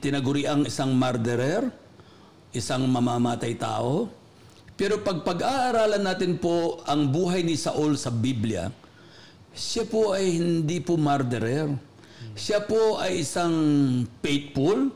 tinaguriang 0.00 0.64
isang 0.64 0.96
murderer, 0.96 1.68
isang 2.56 2.88
mamamatay 2.88 3.52
tao. 3.60 4.08
Pero 4.80 5.04
pag 5.04 5.20
pag-aaralan 5.20 6.00
natin 6.00 6.40
po 6.40 6.80
ang 6.88 7.12
buhay 7.12 7.44
ni 7.44 7.60
Saul 7.60 8.00
sa 8.00 8.08
Biblia, 8.08 8.72
siya 9.52 9.84
po 9.84 10.16
ay 10.16 10.40
hindi 10.40 10.80
po 10.80 10.96
murderer. 10.96 11.85
Siya 12.34 12.64
po 12.64 12.98
ay 12.98 13.22
isang 13.22 13.54
faithful, 14.24 14.90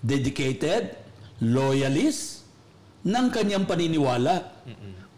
dedicated, 0.00 0.96
loyalist 1.42 2.46
ng 3.02 3.26
kanyang 3.34 3.66
paniniwala. 3.66 4.62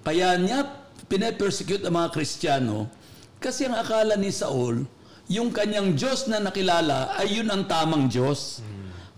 Kaya 0.00 0.40
niya 0.40 0.64
pinapersecute 1.04 1.84
ang 1.84 2.00
mga 2.00 2.12
Kristiyano 2.16 2.88
kasi 3.37 3.68
ang 3.68 3.76
akala 3.76 4.16
ni 4.16 4.32
Saul, 4.32 4.88
yung 5.28 5.52
kanyang 5.52 5.92
Diyos 5.92 6.28
na 6.32 6.40
nakilala 6.40 7.12
ay 7.20 7.40
yun 7.40 7.49
ang 7.52 7.68
tamang 7.68 8.08
Diyos. 8.08 8.64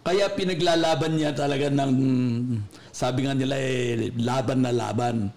Kaya 0.07 0.31
pinaglalaban 0.35 1.19
niya 1.19 1.35
talaga 1.35 1.67
ng, 1.67 1.91
sabi 2.95 3.27
nga 3.27 3.35
nila 3.35 3.59
eh, 3.59 4.15
laban 4.19 4.63
na 4.63 4.71
laban. 4.71 5.35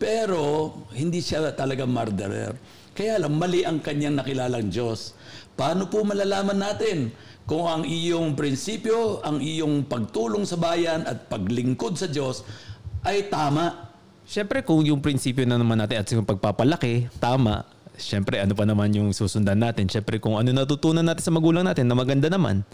Pero 0.00 0.72
hindi 0.96 1.20
siya 1.20 1.52
talaga 1.52 1.84
murderer. 1.84 2.56
Kaya 2.96 3.20
lang, 3.20 3.36
mali 3.36 3.68
ang 3.68 3.84
kanyang 3.84 4.16
nakilalang 4.16 4.72
Diyos. 4.72 5.12
Paano 5.52 5.92
po 5.92 6.00
malalaman 6.08 6.56
natin 6.56 7.12
kung 7.44 7.68
ang 7.68 7.84
iyong 7.84 8.32
prinsipyo, 8.32 9.20
ang 9.20 9.44
iyong 9.44 9.84
pagtulong 9.84 10.48
sa 10.48 10.56
bayan 10.56 11.04
at 11.04 11.28
paglingkod 11.28 12.00
sa 12.00 12.08
Diyos 12.08 12.48
ay 13.04 13.28
tama? 13.28 13.92
Siyempre, 14.24 14.64
kung 14.64 14.80
yung 14.88 15.04
prinsipyo 15.04 15.44
na 15.44 15.60
naman 15.60 15.76
natin 15.76 16.00
at 16.00 16.08
yung 16.08 16.24
pagpapalaki, 16.24 17.12
tama. 17.20 17.68
Siyempre, 18.00 18.40
ano 18.40 18.56
pa 18.56 18.64
naman 18.64 18.88
yung 18.96 19.12
susundan 19.12 19.60
natin? 19.60 19.84
Siyempre, 19.84 20.16
kung 20.16 20.40
ano 20.40 20.48
natutunan 20.48 21.04
natin 21.04 21.20
sa 21.20 21.34
magulang 21.34 21.68
natin 21.68 21.84
na 21.84 21.92
maganda 21.92 22.32
naman. 22.32 22.64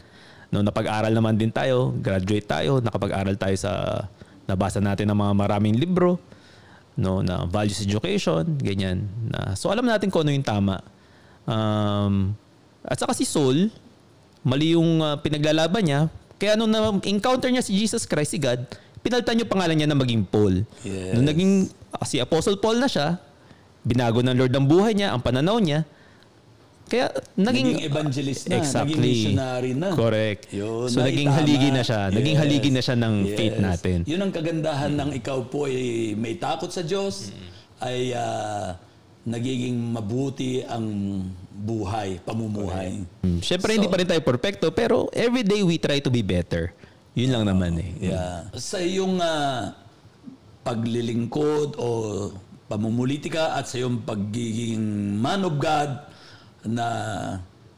No, 0.54 0.62
napag-aral 0.62 1.10
naman 1.10 1.34
din 1.34 1.50
tayo, 1.50 1.90
graduate 1.98 2.46
tayo, 2.46 2.78
nakapag-aral 2.78 3.34
tayo 3.34 3.56
sa 3.58 3.72
nabasa 4.46 4.78
natin 4.78 5.10
ng 5.10 5.18
mga 5.18 5.32
maraming 5.34 5.74
libro, 5.74 6.22
no, 6.96 7.20
na 7.20 7.44
values 7.44 7.80
education, 7.84 8.42
ganyan. 8.58 9.06
Na, 9.28 9.52
so 9.54 9.68
alam 9.68 9.84
natin 9.84 10.08
kung 10.08 10.24
ano 10.24 10.32
yung 10.32 10.46
tama. 10.46 10.80
Um, 11.46 12.34
at 12.82 12.98
saka 12.98 13.12
si 13.12 13.28
Saul, 13.28 13.68
mali 14.42 14.74
yung 14.74 15.04
uh, 15.04 15.18
pinaglalaban 15.20 15.84
niya 15.84 16.00
Kaya 16.36 16.52
nung 16.52 16.68
na-encounter 16.68 17.48
niya 17.48 17.64
si 17.64 17.72
Jesus 17.72 18.04
Christ, 18.04 18.36
si 18.36 18.38
God, 18.38 18.60
pinalitan 19.00 19.40
yung 19.40 19.48
pangalan 19.48 19.72
niya 19.72 19.88
na 19.88 19.96
maging 19.96 20.28
Paul. 20.28 20.68
Yes. 20.84 21.16
Nung 21.16 21.24
naging 21.24 21.52
ah, 21.96 22.04
si 22.04 22.20
Apostle 22.20 22.60
Paul 22.60 22.76
na 22.76 22.88
siya, 22.92 23.16
binago 23.80 24.20
ng 24.20 24.36
Lord 24.36 24.52
ang 24.52 24.68
buhay 24.68 24.92
niya, 24.92 25.16
ang 25.16 25.24
pananaw 25.24 25.56
niya. 25.56 25.88
Kaya 26.86 27.10
naging, 27.34 27.82
Naging 27.82 27.82
evangelist 27.82 28.42
na, 28.46 28.62
exactly. 28.62 28.94
naging 28.94 29.02
missionary 29.02 29.72
na. 29.74 29.88
Correct. 29.90 30.42
Yun, 30.54 30.86
so 30.86 31.02
naging 31.02 31.26
naitama. 31.26 31.38
haligi 31.42 31.68
na 31.74 31.82
siya. 31.82 32.00
Naging 32.14 32.36
Yes. 32.38 32.42
haligi 32.46 32.70
na 32.70 32.80
siya 32.80 32.96
ng 32.96 33.14
faith 33.34 33.56
Yes. 33.58 33.66
natin. 33.66 33.98
Yun 34.06 34.20
ang 34.22 34.30
kagandahan 34.32 34.92
ng 34.94 35.10
ikaw 35.18 35.38
po 35.50 35.66
ay 35.66 35.78
may 36.14 36.38
takot 36.38 36.70
sa 36.70 36.86
Diyos, 36.86 37.34
ay 37.82 38.14
ah, 38.14 38.78
nagiging 39.26 39.74
mabuti 39.74 40.62
ang 40.62 40.86
buhay, 41.50 42.22
pamumuhay. 42.22 43.02
Hmm. 43.26 43.42
Siyempre 43.42 43.74
hindi 43.74 43.90
pa 43.90 43.98
rin 43.98 44.06
tayo 44.06 44.22
perfecto, 44.22 44.70
pero 44.70 45.10
every 45.10 45.42
day 45.42 45.66
we 45.66 45.82
try 45.82 45.98
to 45.98 46.06
be 46.06 46.22
better. 46.22 46.70
Yun 47.18 47.34
lang 47.34 47.44
naman 47.50 47.82
eh. 47.82 48.14
Yeah. 48.14 48.46
Sa 48.54 48.78
iyong 48.78 49.18
ah, 49.18 49.74
paglilingkod 50.62 51.74
o 51.78 51.88
pamumulitika 52.66 53.58
at 53.58 53.66
sa 53.66 53.78
iyong 53.78 54.02
pagiging 54.02 54.78
man 55.18 55.42
of 55.42 55.58
God 55.58 56.14
na 56.66 56.86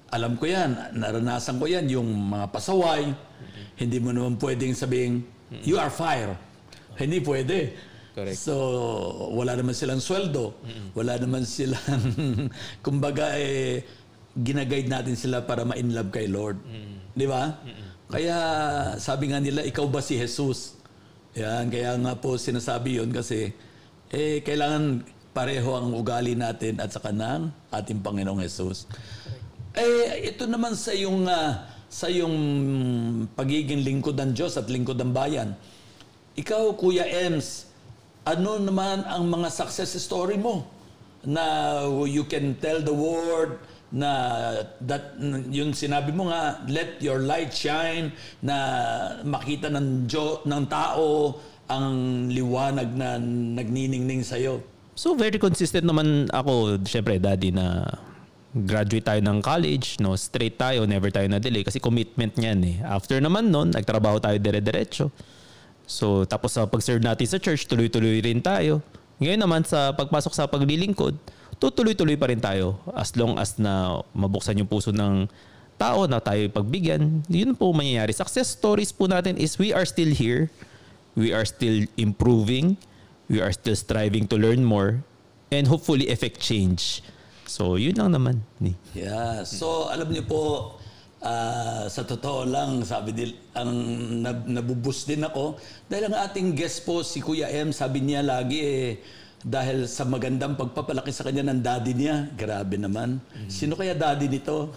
alam 0.08 0.40
ko 0.40 0.48
yan, 0.48 0.96
naranasan 0.96 1.60
ko 1.60 1.68
yan, 1.68 1.84
yung 1.88 2.08
mga 2.08 2.48
pasaway, 2.48 3.12
hindi 3.76 3.98
mo 4.00 4.10
naman 4.10 4.40
pwedeng 4.40 4.72
sabihin, 4.72 5.22
you 5.62 5.76
are 5.76 5.92
fire. 5.92 6.34
Hindi 6.98 7.20
pwede. 7.22 7.76
Correct. 8.16 8.34
So, 8.34 8.54
wala 9.30 9.54
naman 9.54 9.76
silang 9.76 10.02
sweldo. 10.02 10.58
Wala 10.96 11.20
naman 11.20 11.46
silang, 11.46 12.02
kumbaga 12.84 13.38
eh, 13.38 13.86
ginaguide 14.34 14.90
natin 14.90 15.14
sila 15.14 15.44
para 15.46 15.62
ma-inlove 15.62 16.10
kay 16.10 16.26
Lord. 16.26 16.58
Di 17.14 17.26
ba? 17.28 17.60
Kaya 18.08 18.36
sabi 18.96 19.30
nga 19.30 19.38
nila, 19.38 19.62
ikaw 19.62 19.86
ba 19.86 20.00
si 20.00 20.16
Jesus? 20.16 20.80
Yan, 21.36 21.68
kaya 21.70 21.94
nga 22.00 22.16
po 22.18 22.34
sinasabi 22.40 22.98
yon 22.98 23.12
kasi 23.12 23.52
eh, 24.08 24.40
kailangan 24.40 25.04
pareho 25.38 25.70
ang 25.78 25.94
ugali 25.94 26.34
natin 26.34 26.82
at 26.82 26.90
saka 26.90 27.14
ng 27.14 27.70
ating 27.70 28.02
Panginoong 28.02 28.42
Jesus. 28.42 28.90
Eh, 29.70 30.34
ito 30.34 30.50
naman 30.50 30.74
sa 30.74 30.90
yung 30.90 31.22
sa 31.86 32.10
yung 32.10 32.34
pagiging 33.38 33.86
lingkod 33.86 34.18
ng 34.18 34.34
Diyos 34.34 34.58
at 34.58 34.66
lingkod 34.66 34.98
ng 34.98 35.14
bayan. 35.14 35.54
Ikaw, 36.34 36.74
Kuya 36.74 37.06
Ems, 37.06 37.70
ano 38.26 38.58
naman 38.58 39.06
ang 39.06 39.30
mga 39.30 39.46
success 39.54 39.94
story 39.94 40.34
mo 40.34 40.66
na 41.22 41.86
you 42.02 42.26
can 42.26 42.58
tell 42.58 42.82
the 42.82 42.92
world 42.92 43.54
na 43.94 44.10
that 44.84 45.16
yung 45.54 45.72
sinabi 45.72 46.10
mo 46.10 46.28
nga 46.28 46.60
let 46.66 46.98
your 46.98 47.22
light 47.22 47.54
shine 47.54 48.10
na 48.42 48.56
makita 49.22 49.70
ng 49.70 50.04
Diyo, 50.04 50.42
ng 50.44 50.64
tao 50.66 51.38
ang 51.70 52.26
liwanag 52.26 52.90
na 52.90 53.16
nagniningning 53.54 54.26
sa 54.26 54.34
iyo. 54.34 54.77
So 54.98 55.14
very 55.14 55.38
consistent 55.38 55.86
naman 55.86 56.26
ako, 56.34 56.82
syempre 56.82 57.22
daddy 57.22 57.54
na 57.54 57.86
graduate 58.50 59.06
tayo 59.06 59.22
ng 59.22 59.38
college, 59.38 60.02
no, 60.02 60.18
straight 60.18 60.58
tayo, 60.58 60.90
never 60.90 61.14
tayo 61.14 61.30
na-delay 61.30 61.62
kasi 61.62 61.78
commitment 61.78 62.34
niyan 62.34 62.58
eh. 62.66 62.76
After 62.82 63.22
naman 63.22 63.54
nun, 63.54 63.70
nagtrabaho 63.70 64.18
tayo 64.18 64.34
dire-diretso. 64.42 65.14
So 65.86 66.26
tapos 66.26 66.58
sa 66.58 66.66
pag-serve 66.66 66.98
natin 66.98 67.30
sa 67.30 67.38
church, 67.38 67.70
tuloy-tuloy 67.70 68.18
rin 68.26 68.42
tayo. 68.42 68.82
Ngayon 69.22 69.38
naman 69.38 69.62
sa 69.62 69.94
pagpasok 69.94 70.34
sa 70.34 70.50
paglilingkod, 70.50 71.14
tutuloy-tuloy 71.62 72.18
pa 72.18 72.26
rin 72.34 72.42
tayo 72.42 72.82
as 72.98 73.14
long 73.14 73.38
as 73.38 73.54
na 73.54 74.02
mabuksan 74.10 74.58
yung 74.58 74.66
puso 74.66 74.90
ng 74.90 75.30
tao 75.78 76.10
na 76.10 76.18
tayo 76.18 76.42
pagbigyan. 76.50 77.22
Yun 77.30 77.54
po 77.54 77.70
mangyayari. 77.70 78.10
Success 78.10 78.50
stories 78.50 78.90
po 78.90 79.06
natin 79.06 79.38
is 79.38 79.62
we 79.62 79.70
are 79.70 79.86
still 79.86 80.10
here. 80.10 80.50
We 81.14 81.30
are 81.30 81.46
still 81.46 81.86
improving. 81.94 82.74
We 83.28 83.44
are 83.44 83.52
still 83.52 83.76
striving 83.76 84.24
to 84.32 84.40
learn 84.40 84.64
more 84.64 85.04
and 85.52 85.68
hopefully 85.68 86.08
effect 86.08 86.40
change. 86.40 87.04
So, 87.48 87.80
yun 87.80 87.96
lang 87.96 88.12
naman. 88.12 88.44
Ni. 88.60 88.76
Yeah. 88.92 89.44
So, 89.44 89.88
alam 89.88 90.08
niyo 90.12 90.24
po, 90.24 90.76
ah, 91.24 91.88
sa 91.88 92.04
totoo 92.04 92.44
lang, 92.48 92.84
sabi 92.84 93.12
din, 93.12 93.32
ang 93.56 93.72
nab, 94.20 94.44
nabubus 94.48 95.08
din 95.08 95.24
ako. 95.24 95.56
Dahil 95.88 96.12
ang 96.12 96.16
ating 96.28 96.52
guest 96.52 96.84
po, 96.84 97.00
si 97.00 97.24
Kuya 97.24 97.48
M, 97.52 97.72
sabi 97.72 98.04
niya 98.04 98.20
lagi 98.20 98.58
eh, 98.60 98.88
dahil 99.44 99.86
sa 99.86 100.02
magandang 100.02 100.58
pagpapalaki 100.58 101.14
sa 101.14 101.24
kanya 101.24 101.48
ng 101.48 101.60
daddy 101.64 101.92
niya. 101.96 102.28
Grabe 102.36 102.76
naman. 102.76 103.22
Sino 103.48 103.78
kaya 103.78 103.96
daddy 103.96 104.28
nito? 104.28 104.74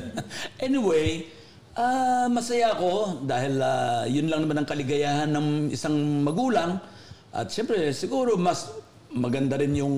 anyway, 0.66 1.28
ah, 1.76 2.30
masaya 2.32 2.72
ako 2.72 3.24
dahil 3.26 3.60
ah, 3.60 4.04
yun 4.08 4.32
lang 4.32 4.48
naman 4.48 4.64
ang 4.64 4.68
kaligayahan 4.68 5.28
ng 5.28 5.72
isang 5.74 5.96
magulang. 6.24 6.78
At 7.34 7.50
siyempre, 7.50 7.90
siguro 7.90 8.38
mas 8.38 8.70
maganda 9.10 9.58
rin 9.58 9.74
yung 9.74 9.96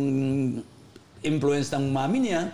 influence 1.20 1.68
ng 1.76 1.92
mami 1.92 2.32
niya. 2.32 2.48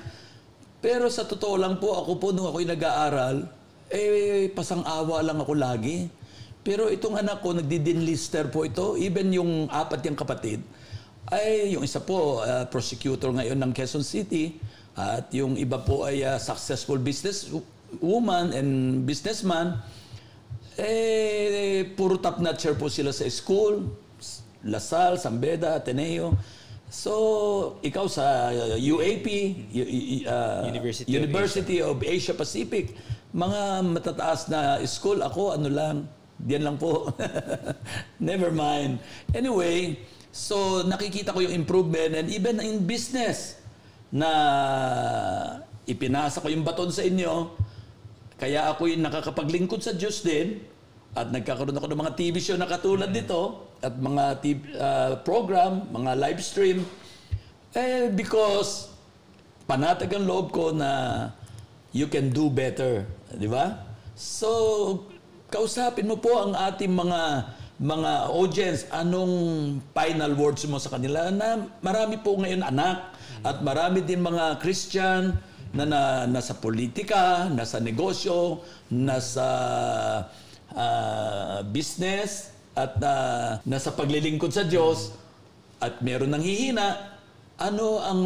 Pero 0.83 1.07
sa 1.07 1.23
totoo 1.23 1.55
lang 1.55 1.79
po, 1.79 1.95
ako 1.95 2.19
po 2.19 2.35
nung 2.35 2.51
ako'y 2.51 2.67
nag-aaral, 2.67 3.47
eh, 3.87 4.51
pasang-awa 4.51 5.23
lang 5.23 5.39
ako 5.39 5.55
lagi. 5.55 6.11
Pero 6.67 6.91
itong 6.91 7.23
anak 7.23 7.39
ko, 7.47 7.55
nagdidinlister 7.55 8.51
po 8.51 8.67
ito. 8.67 8.99
Even 8.99 9.31
yung 9.31 9.71
apat 9.71 10.03
yung 10.11 10.19
kapatid, 10.19 10.59
ay 11.31 11.79
yung 11.79 11.87
isa 11.87 12.03
po, 12.03 12.43
uh, 12.43 12.67
prosecutor 12.67 13.31
ngayon 13.31 13.63
ng 13.63 13.71
Quezon 13.71 14.03
City. 14.03 14.59
At 14.99 15.31
yung 15.31 15.55
iba 15.55 15.79
po 15.79 16.03
ay 16.03 16.27
uh, 16.27 16.43
successful 16.43 16.99
business 16.99 17.47
woman 18.03 18.51
and 18.51 19.03
businessman. 19.07 19.79
Eh, 20.75 21.87
puro 21.95 22.19
top 22.19 22.43
notcher 22.43 22.75
po 22.75 22.91
sila 22.91 23.15
sa 23.15 23.23
school. 23.31 23.87
Lasal, 24.67 25.19
Sambeda, 25.19 25.79
Ateneo. 25.79 26.39
So, 26.93 27.81
ikaw 27.81 28.05
sa 28.07 28.53
uh, 28.53 28.77
UAP, 28.77 29.27
U- 29.73 29.91
U- 29.91 30.25
uh, 30.29 30.69
University 30.69 31.09
of 31.09 31.15
University 31.25 31.77
of 31.81 31.97
Asia 32.05 32.35
Pacific, 32.37 32.93
mga 33.33 33.81
matataas 33.97 34.47
na 34.53 34.77
school, 34.85 35.25
ako 35.25 35.57
ano 35.57 35.69
lang, 35.73 35.97
diyan 36.37 36.63
lang 36.63 36.77
po. 36.77 37.09
Never 38.21 38.53
mind. 38.53 39.01
Anyway, 39.33 39.97
so 40.29 40.85
nakikita 40.85 41.33
ko 41.33 41.41
yung 41.41 41.57
improvement 41.57 42.13
and 42.13 42.29
even 42.29 42.61
in 42.61 42.85
business 42.85 43.57
na 44.13 44.31
ipinasa 45.89 46.45
ko 46.45 46.53
yung 46.53 46.61
baton 46.63 46.93
sa 46.93 47.03
inyo, 47.03 47.57
kaya 48.37 48.69
ako 48.69 48.93
yung 48.93 49.01
nakakapaglingkod 49.01 49.81
sa 49.81 49.97
Diyos 49.97 50.21
din 50.21 50.61
at 51.13 51.29
nagkakaroon 51.29 51.77
ako 51.77 51.89
ng 51.93 52.01
mga 52.01 52.15
TV 52.17 52.35
show 52.41 52.57
na 52.57 52.65
katulad 52.65 53.13
nito 53.13 53.69
at 53.85 53.93
mga 53.93 54.25
TV, 54.41 54.59
uh, 54.81 55.21
program, 55.21 55.85
mga 55.93 56.13
live 56.17 56.41
stream. 56.41 56.79
Eh, 57.77 58.09
because 58.09 58.93
panatag 59.69 60.13
ang 60.17 60.25
loob 60.25 60.53
ko 60.53 60.73
na 60.73 61.29
you 61.93 62.09
can 62.09 62.33
do 62.33 62.49
better. 62.49 63.05
Di 63.29 63.45
ba? 63.45 63.77
So, 64.17 64.49
kausapin 65.53 66.09
mo 66.09 66.17
po 66.17 66.49
ang 66.49 66.57
ating 66.57 66.93
mga 66.93 67.21
mga 67.83 68.13
audience, 68.31 68.87
anong 68.95 69.35
final 69.91 70.39
words 70.39 70.63
mo 70.71 70.79
sa 70.79 70.95
kanila 70.95 71.35
na 71.35 71.67
marami 71.83 72.15
po 72.15 72.39
ngayon 72.39 72.63
anak 72.63 73.11
at 73.43 73.59
marami 73.59 74.07
din 74.07 74.23
mga 74.23 74.63
Christian 74.63 75.35
na, 75.75 75.83
na 75.83 76.01
nasa 76.31 76.55
politika, 76.55 77.51
nasa 77.51 77.83
negosyo, 77.83 78.63
nasa 78.87 79.49
ah, 80.77 81.61
business 81.67 82.53
at 82.73 82.97
ah, 83.05 83.61
nasa 83.65 83.93
paglilingkod 83.93 84.53
sa 84.53 84.65
Diyos 84.65 85.13
at 85.83 85.99
meron 85.99 86.31
nang 86.31 86.45
hihina, 86.45 87.19
ano 87.59 87.99
ang 87.99 88.21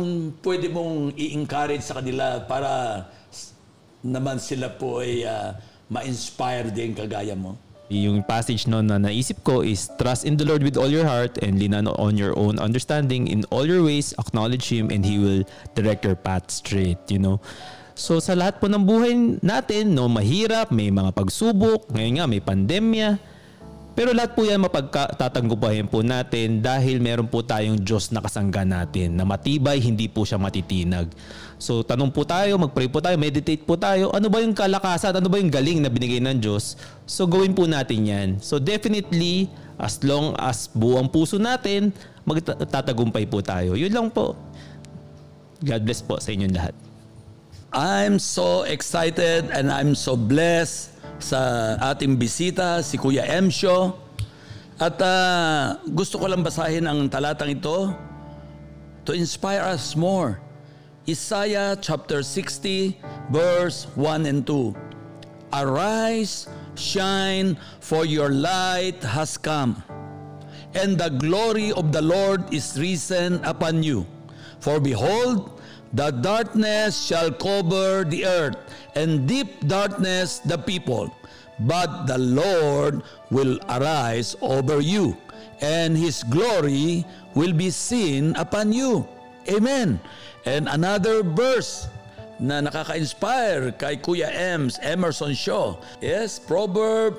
pwede 0.45 0.69
mong 0.69 1.17
i-encourage 1.17 1.85
sa 1.85 1.99
kanila 1.99 2.45
para 2.45 3.05
naman 4.05 4.37
sila 4.39 4.71
po 4.71 5.01
ay 5.03 5.25
ah, 5.25 5.57
ma-inspire 5.89 6.71
din 6.71 6.93
kagaya 6.93 7.35
mo? 7.35 7.57
Yung 7.87 8.27
passage 8.27 8.67
no 8.67 8.83
na 8.83 8.99
naisip 8.99 9.47
ko 9.47 9.63
is 9.63 9.87
trust 9.95 10.27
in 10.27 10.35
the 10.35 10.43
Lord 10.43 10.59
with 10.67 10.75
all 10.75 10.91
your 10.91 11.07
heart 11.07 11.39
and 11.39 11.63
lean 11.63 11.71
on 11.71 12.19
your 12.19 12.35
own 12.35 12.59
understanding 12.59 13.31
in 13.31 13.47
all 13.55 13.63
your 13.63 13.87
ways 13.87 14.11
acknowledge 14.19 14.67
him 14.67 14.91
and 14.91 15.07
he 15.07 15.23
will 15.23 15.47
direct 15.79 16.03
your 16.03 16.19
path 16.19 16.51
straight 16.51 16.99
you 17.07 17.23
know 17.23 17.39
so 17.97 18.21
sa 18.21 18.37
lahat 18.37 18.61
po 18.61 18.69
ng 18.69 18.85
buhay 18.85 19.41
natin 19.41 19.97
no 19.97 20.07
mahirap 20.07 20.69
may 20.69 20.93
mga 20.93 21.11
pagsubok 21.17 21.91
ngayon 21.91 22.13
nga 22.21 22.27
may 22.29 22.45
pandemya 22.45 23.17
pero 23.97 24.13
lahat 24.13 24.37
po 24.37 24.45
yan 24.45 24.61
mapagtatanggupahin 24.61 25.89
po 25.89 26.05
natin 26.05 26.61
dahil 26.61 27.01
meron 27.01 27.33
po 27.33 27.41
tayong 27.41 27.81
Diyos 27.81 28.13
na 28.13 28.21
kasangga 28.21 28.61
natin 28.61 29.17
na 29.17 29.25
matibay, 29.25 29.81
hindi 29.81 30.05
po 30.05 30.29
siya 30.29 30.37
matitinag. 30.37 31.09
So 31.57 31.81
tanong 31.81 32.13
po 32.13 32.29
tayo, 32.29 32.61
mag-pray 32.61 32.93
po 32.93 33.01
tayo, 33.01 33.17
meditate 33.17 33.65
po 33.65 33.81
tayo. 33.81 34.13
Ano 34.13 34.29
ba 34.29 34.45
yung 34.45 34.53
kalakasan? 34.53 35.17
Ano 35.17 35.33
ba 35.33 35.41
yung 35.41 35.49
galing 35.49 35.81
na 35.81 35.89
binigay 35.89 36.21
ng 36.21 36.45
Diyos? 36.45 36.77
So 37.09 37.25
gawin 37.25 37.57
po 37.57 37.65
natin 37.65 38.05
yan. 38.05 38.29
So 38.45 38.61
definitely, 38.61 39.49
as 39.81 39.97
long 40.05 40.37
as 40.37 40.69
buwang 40.77 41.09
puso 41.09 41.41
natin, 41.41 41.89
magtatagumpay 42.29 43.25
po 43.33 43.41
tayo. 43.41 43.81
Yun 43.81 43.97
lang 43.97 44.09
po. 44.13 44.37
God 45.65 45.83
bless 45.89 46.05
po 46.05 46.21
sa 46.21 46.37
inyong 46.37 46.53
lahat. 46.53 46.77
I'm 47.77 48.17
so 48.17 48.65
excited 48.65 49.53
and 49.53 49.69
I'm 49.69 49.93
so 49.93 50.17
blessed 50.17 50.97
sa 51.21 51.77
ating 51.93 52.17
bisita, 52.17 52.81
si 52.81 52.97
Kuya 52.97 53.29
M. 53.29 53.53
At 54.81 54.97
uh, 54.97 55.77
gusto 55.85 56.17
ko 56.17 56.25
lang 56.25 56.41
basahin 56.41 56.89
ang 56.89 57.13
talatang 57.13 57.53
ito 57.53 57.93
to 59.05 59.13
inspire 59.13 59.61
us 59.61 59.93
more. 59.93 60.41
Isaiah 61.05 61.77
chapter 61.77 62.25
60 62.25 62.97
verse 63.29 63.93
1 63.93 64.25
and 64.25 64.49
2. 64.49 64.73
Arise, 65.53 66.49
shine, 66.81 67.61
for 67.85 68.09
your 68.09 68.33
light 68.33 69.05
has 69.05 69.37
come, 69.37 69.85
and 70.73 70.97
the 70.97 71.13
glory 71.21 71.77
of 71.77 71.93
the 71.93 72.01
Lord 72.01 72.41
is 72.57 72.73
risen 72.81 73.45
upon 73.45 73.85
you. 73.85 74.09
For 74.65 74.81
behold, 74.81 75.56
The 75.95 76.11
darkness 76.11 76.99
shall 76.99 77.31
cover 77.31 78.03
the 78.03 78.27
earth, 78.27 78.59
and 78.95 79.29
deep 79.29 79.67
darkness 79.69 80.43
the 80.43 80.59
people. 80.59 81.15
But 81.63 82.07
the 82.11 82.19
Lord 82.19 83.03
will 83.31 83.59
arise 83.71 84.37
over 84.43 84.81
you, 84.81 85.17
and 85.63 85.97
his 85.97 86.23
glory 86.27 87.07
will 87.35 87.53
be 87.53 87.71
seen 87.71 88.35
upon 88.37 88.73
you. 88.73 89.09
Amen. 89.49 90.01
And 90.45 90.69
another 90.69 91.23
verse 91.23 91.89
na 92.37 92.61
nakaka-inspire 92.61 93.73
kay 93.81 93.97
Kuya 93.97 94.29
Ems, 94.29 94.77
Emerson 94.85 95.33
Shaw. 95.33 95.81
Yes, 96.05 96.37
Proverb 96.37 97.17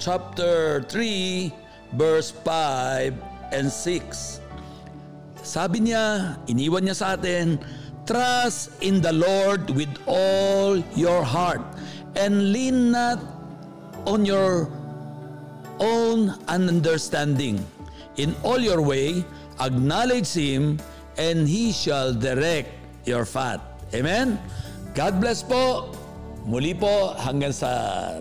chapter 0.00 0.80
3, 0.88 1.52
verse 2.00 2.32
5 2.32 3.12
and 3.52 3.68
6. 3.68 4.40
Sabi 5.40 5.84
niya, 5.84 6.36
iniwan 6.48 6.84
niya 6.88 6.96
sa 6.96 7.16
atin, 7.16 7.60
Trust 8.10 8.74
in 8.82 8.98
the 8.98 9.14
Lord 9.14 9.70
with 9.70 9.86
all 10.10 10.82
your 10.98 11.22
heart 11.22 11.62
and 12.18 12.50
lean 12.50 12.90
not 12.90 13.22
on 14.02 14.26
your 14.26 14.66
own 15.78 16.34
understanding. 16.50 17.62
In 18.18 18.34
all 18.42 18.58
your 18.58 18.82
way, 18.82 19.22
acknowledge 19.62 20.34
Him 20.34 20.82
and 21.22 21.46
He 21.46 21.70
shall 21.70 22.10
direct 22.10 22.74
your 23.06 23.22
path. 23.22 23.62
Amen? 23.94 24.42
God 24.98 25.22
bless 25.22 25.46
po. 25.46 25.94
Muli 26.50 26.74
po 26.74 27.14
hanggang 27.14 27.54
sa 27.54 27.70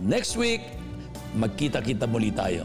next 0.06 0.38
week, 0.38 0.62
magkita-kita 1.34 2.06
muli 2.06 2.30
tayo. 2.30 2.62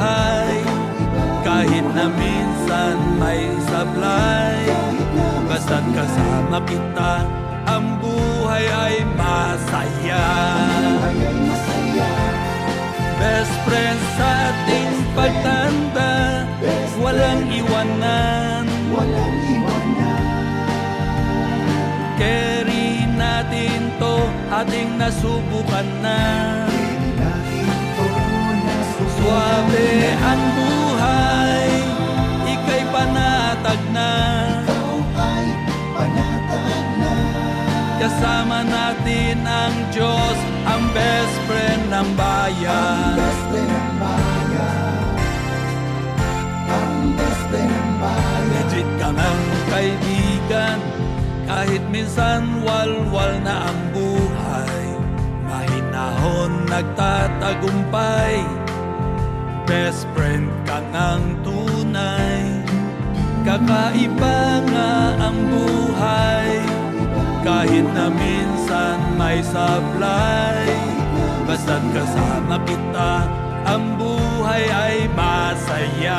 buhay. 0.00 0.56
Kahit 1.44 1.86
na 1.92 2.08
minsan 2.08 2.96
may 3.20 3.52
sablay 3.68 4.64
Basta't 5.44 5.84
kasama 5.92 6.60
kita 6.64 7.24
Ang 7.68 8.00
buhay 8.00 8.64
ay 8.64 8.96
masaya. 9.16 10.24
Best 13.20 13.54
friends 13.68 14.04
sa 14.16 14.28
ating 14.52 14.92
pagtanda 15.12 16.12
Walang 17.00 17.44
iwanan 17.52 18.64
Walang 18.92 19.36
iwanan. 19.52 20.24
Carry 22.16 23.04
natin 23.16 23.80
to 24.00 24.16
Ating 24.48 24.96
nasubukan 24.96 25.88
na. 26.00 26.69
Suwabe 29.30 30.10
ang 30.26 30.42
buhay, 30.58 31.70
ika'y 32.50 32.82
panatag 32.90 33.78
na. 33.94 34.10
Ikaw 34.66 34.98
ay. 35.22 35.46
Kasama 38.02 38.66
natin 38.66 39.38
ang 39.46 39.86
Diyos, 39.94 40.34
ang 40.66 40.82
best 40.90 41.36
friend 41.46 41.94
ng 41.94 42.10
bayan. 42.18 42.74
Ang 42.74 43.22
best 43.22 43.42
friend 43.54 43.70
ng 43.70 43.90
bayan. 44.02 44.98
Ang 46.66 47.14
best 47.14 47.42
friend 47.54 47.70
ng 47.70 47.92
bayan. 48.02 48.42
Legit 48.50 48.90
ka 48.98 49.08
ng 49.14 49.40
kaibigan, 49.70 50.78
kahit 51.46 51.82
minsan 51.86 52.66
walwal 52.66 53.38
na 53.46 53.70
ang 53.70 53.80
buhay. 53.94 54.82
Mahinahon 55.46 56.66
nagtatagumpay. 56.66 58.69
Best 59.70 60.02
friend 60.18 60.50
ka 60.66 60.82
ng 60.82 61.46
tunay. 61.46 62.42
Kakaiba 63.46 64.66
nga 64.66 65.14
ang 65.14 65.38
buhay. 65.46 66.58
Kahit 67.46 67.86
na 67.94 68.10
minsan 68.10 68.98
may 69.14 69.38
sablay. 69.46 70.66
Basta't 71.46 71.86
kasama 71.94 72.58
kita 72.66 73.30
Ang 73.70 73.94
buhay 73.94 74.66
ay 74.66 75.06
masaya. 75.14 76.18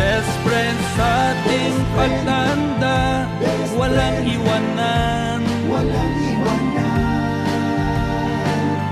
Best 0.00 0.32
friend 0.48 0.78
sa 0.96 1.36
ating 1.36 1.76
pagtanda 1.92 3.28
Walang 3.76 4.24
iwanan. 4.24 5.44
Walang 5.68 6.16
iwanan. 6.24 7.04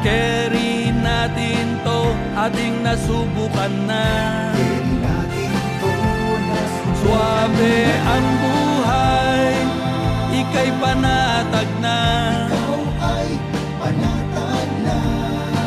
Carry 0.05 0.66
ating 2.37 2.85
nasubukan 2.85 3.73
na. 3.89 4.05
Suwabe 7.01 7.77
ang 8.05 8.27
buhay, 8.43 9.53
ika'y 10.45 10.71
panatag 10.77 11.71
na. 11.81 11.99
Ikaw 12.51 12.81
ay 13.01 13.29
panatag 13.81 14.71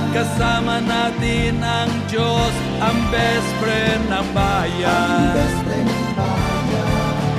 Kasama 0.09 0.81
natin 0.81 1.61
ang 1.61 1.91
Diyos, 2.09 2.53
ang 2.81 2.97
best 3.13 3.49
friend 3.61 4.03
ng 4.09 4.27
bayan. 4.33 5.37
Best 5.37 5.59
friend 5.63 5.85
ng 5.85 6.09
bayan 6.17 6.87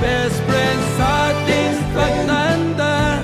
Best 0.01 0.39
friend 0.49 0.81
sa 0.97 1.35
ating 1.35 1.77
pagtanda 1.93 3.21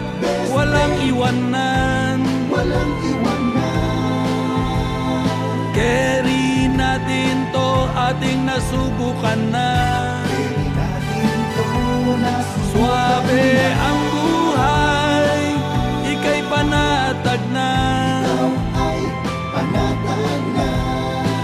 Walang 0.52 0.96
iwanan. 1.10 2.20
Walang 2.52 2.97
nasubukan 8.58 9.42
na. 9.54 9.70
Suwabe 12.74 13.46
ang 13.78 14.00
buhay, 14.10 15.42
ika'y 16.18 16.42
panatag 16.50 17.42
na. 17.54 17.72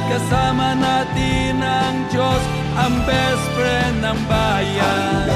Kasama 0.09 0.73
natin 0.73 1.61
ang 1.61 1.97
Diyos, 2.09 2.41
ang 2.81 2.97
best 3.05 3.45
friend 3.53 3.95
ng 4.01 4.19
bayan. 4.25 5.29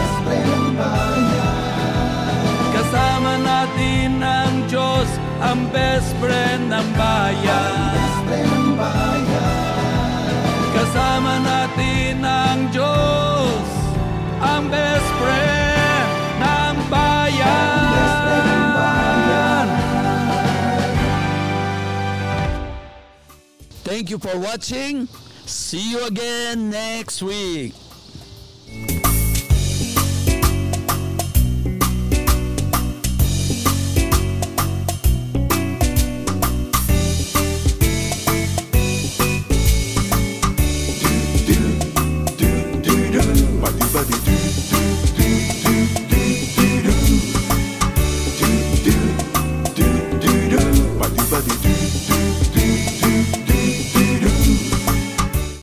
Kasama 2.74 3.38
natin 3.46 4.18
ang 4.22 4.66
Diyos, 4.66 5.10
ang 5.46 5.70
best 5.70 6.10
friend 6.18 6.74
ng 6.74 6.88
bayan. 6.98 7.17
Thank 24.08 24.24
you 24.24 24.30
for 24.30 24.40
watching. 24.40 25.10
See 25.46 25.92
you 25.92 26.08
again 26.08 26.70
next 26.70 27.22
week. 27.22 27.74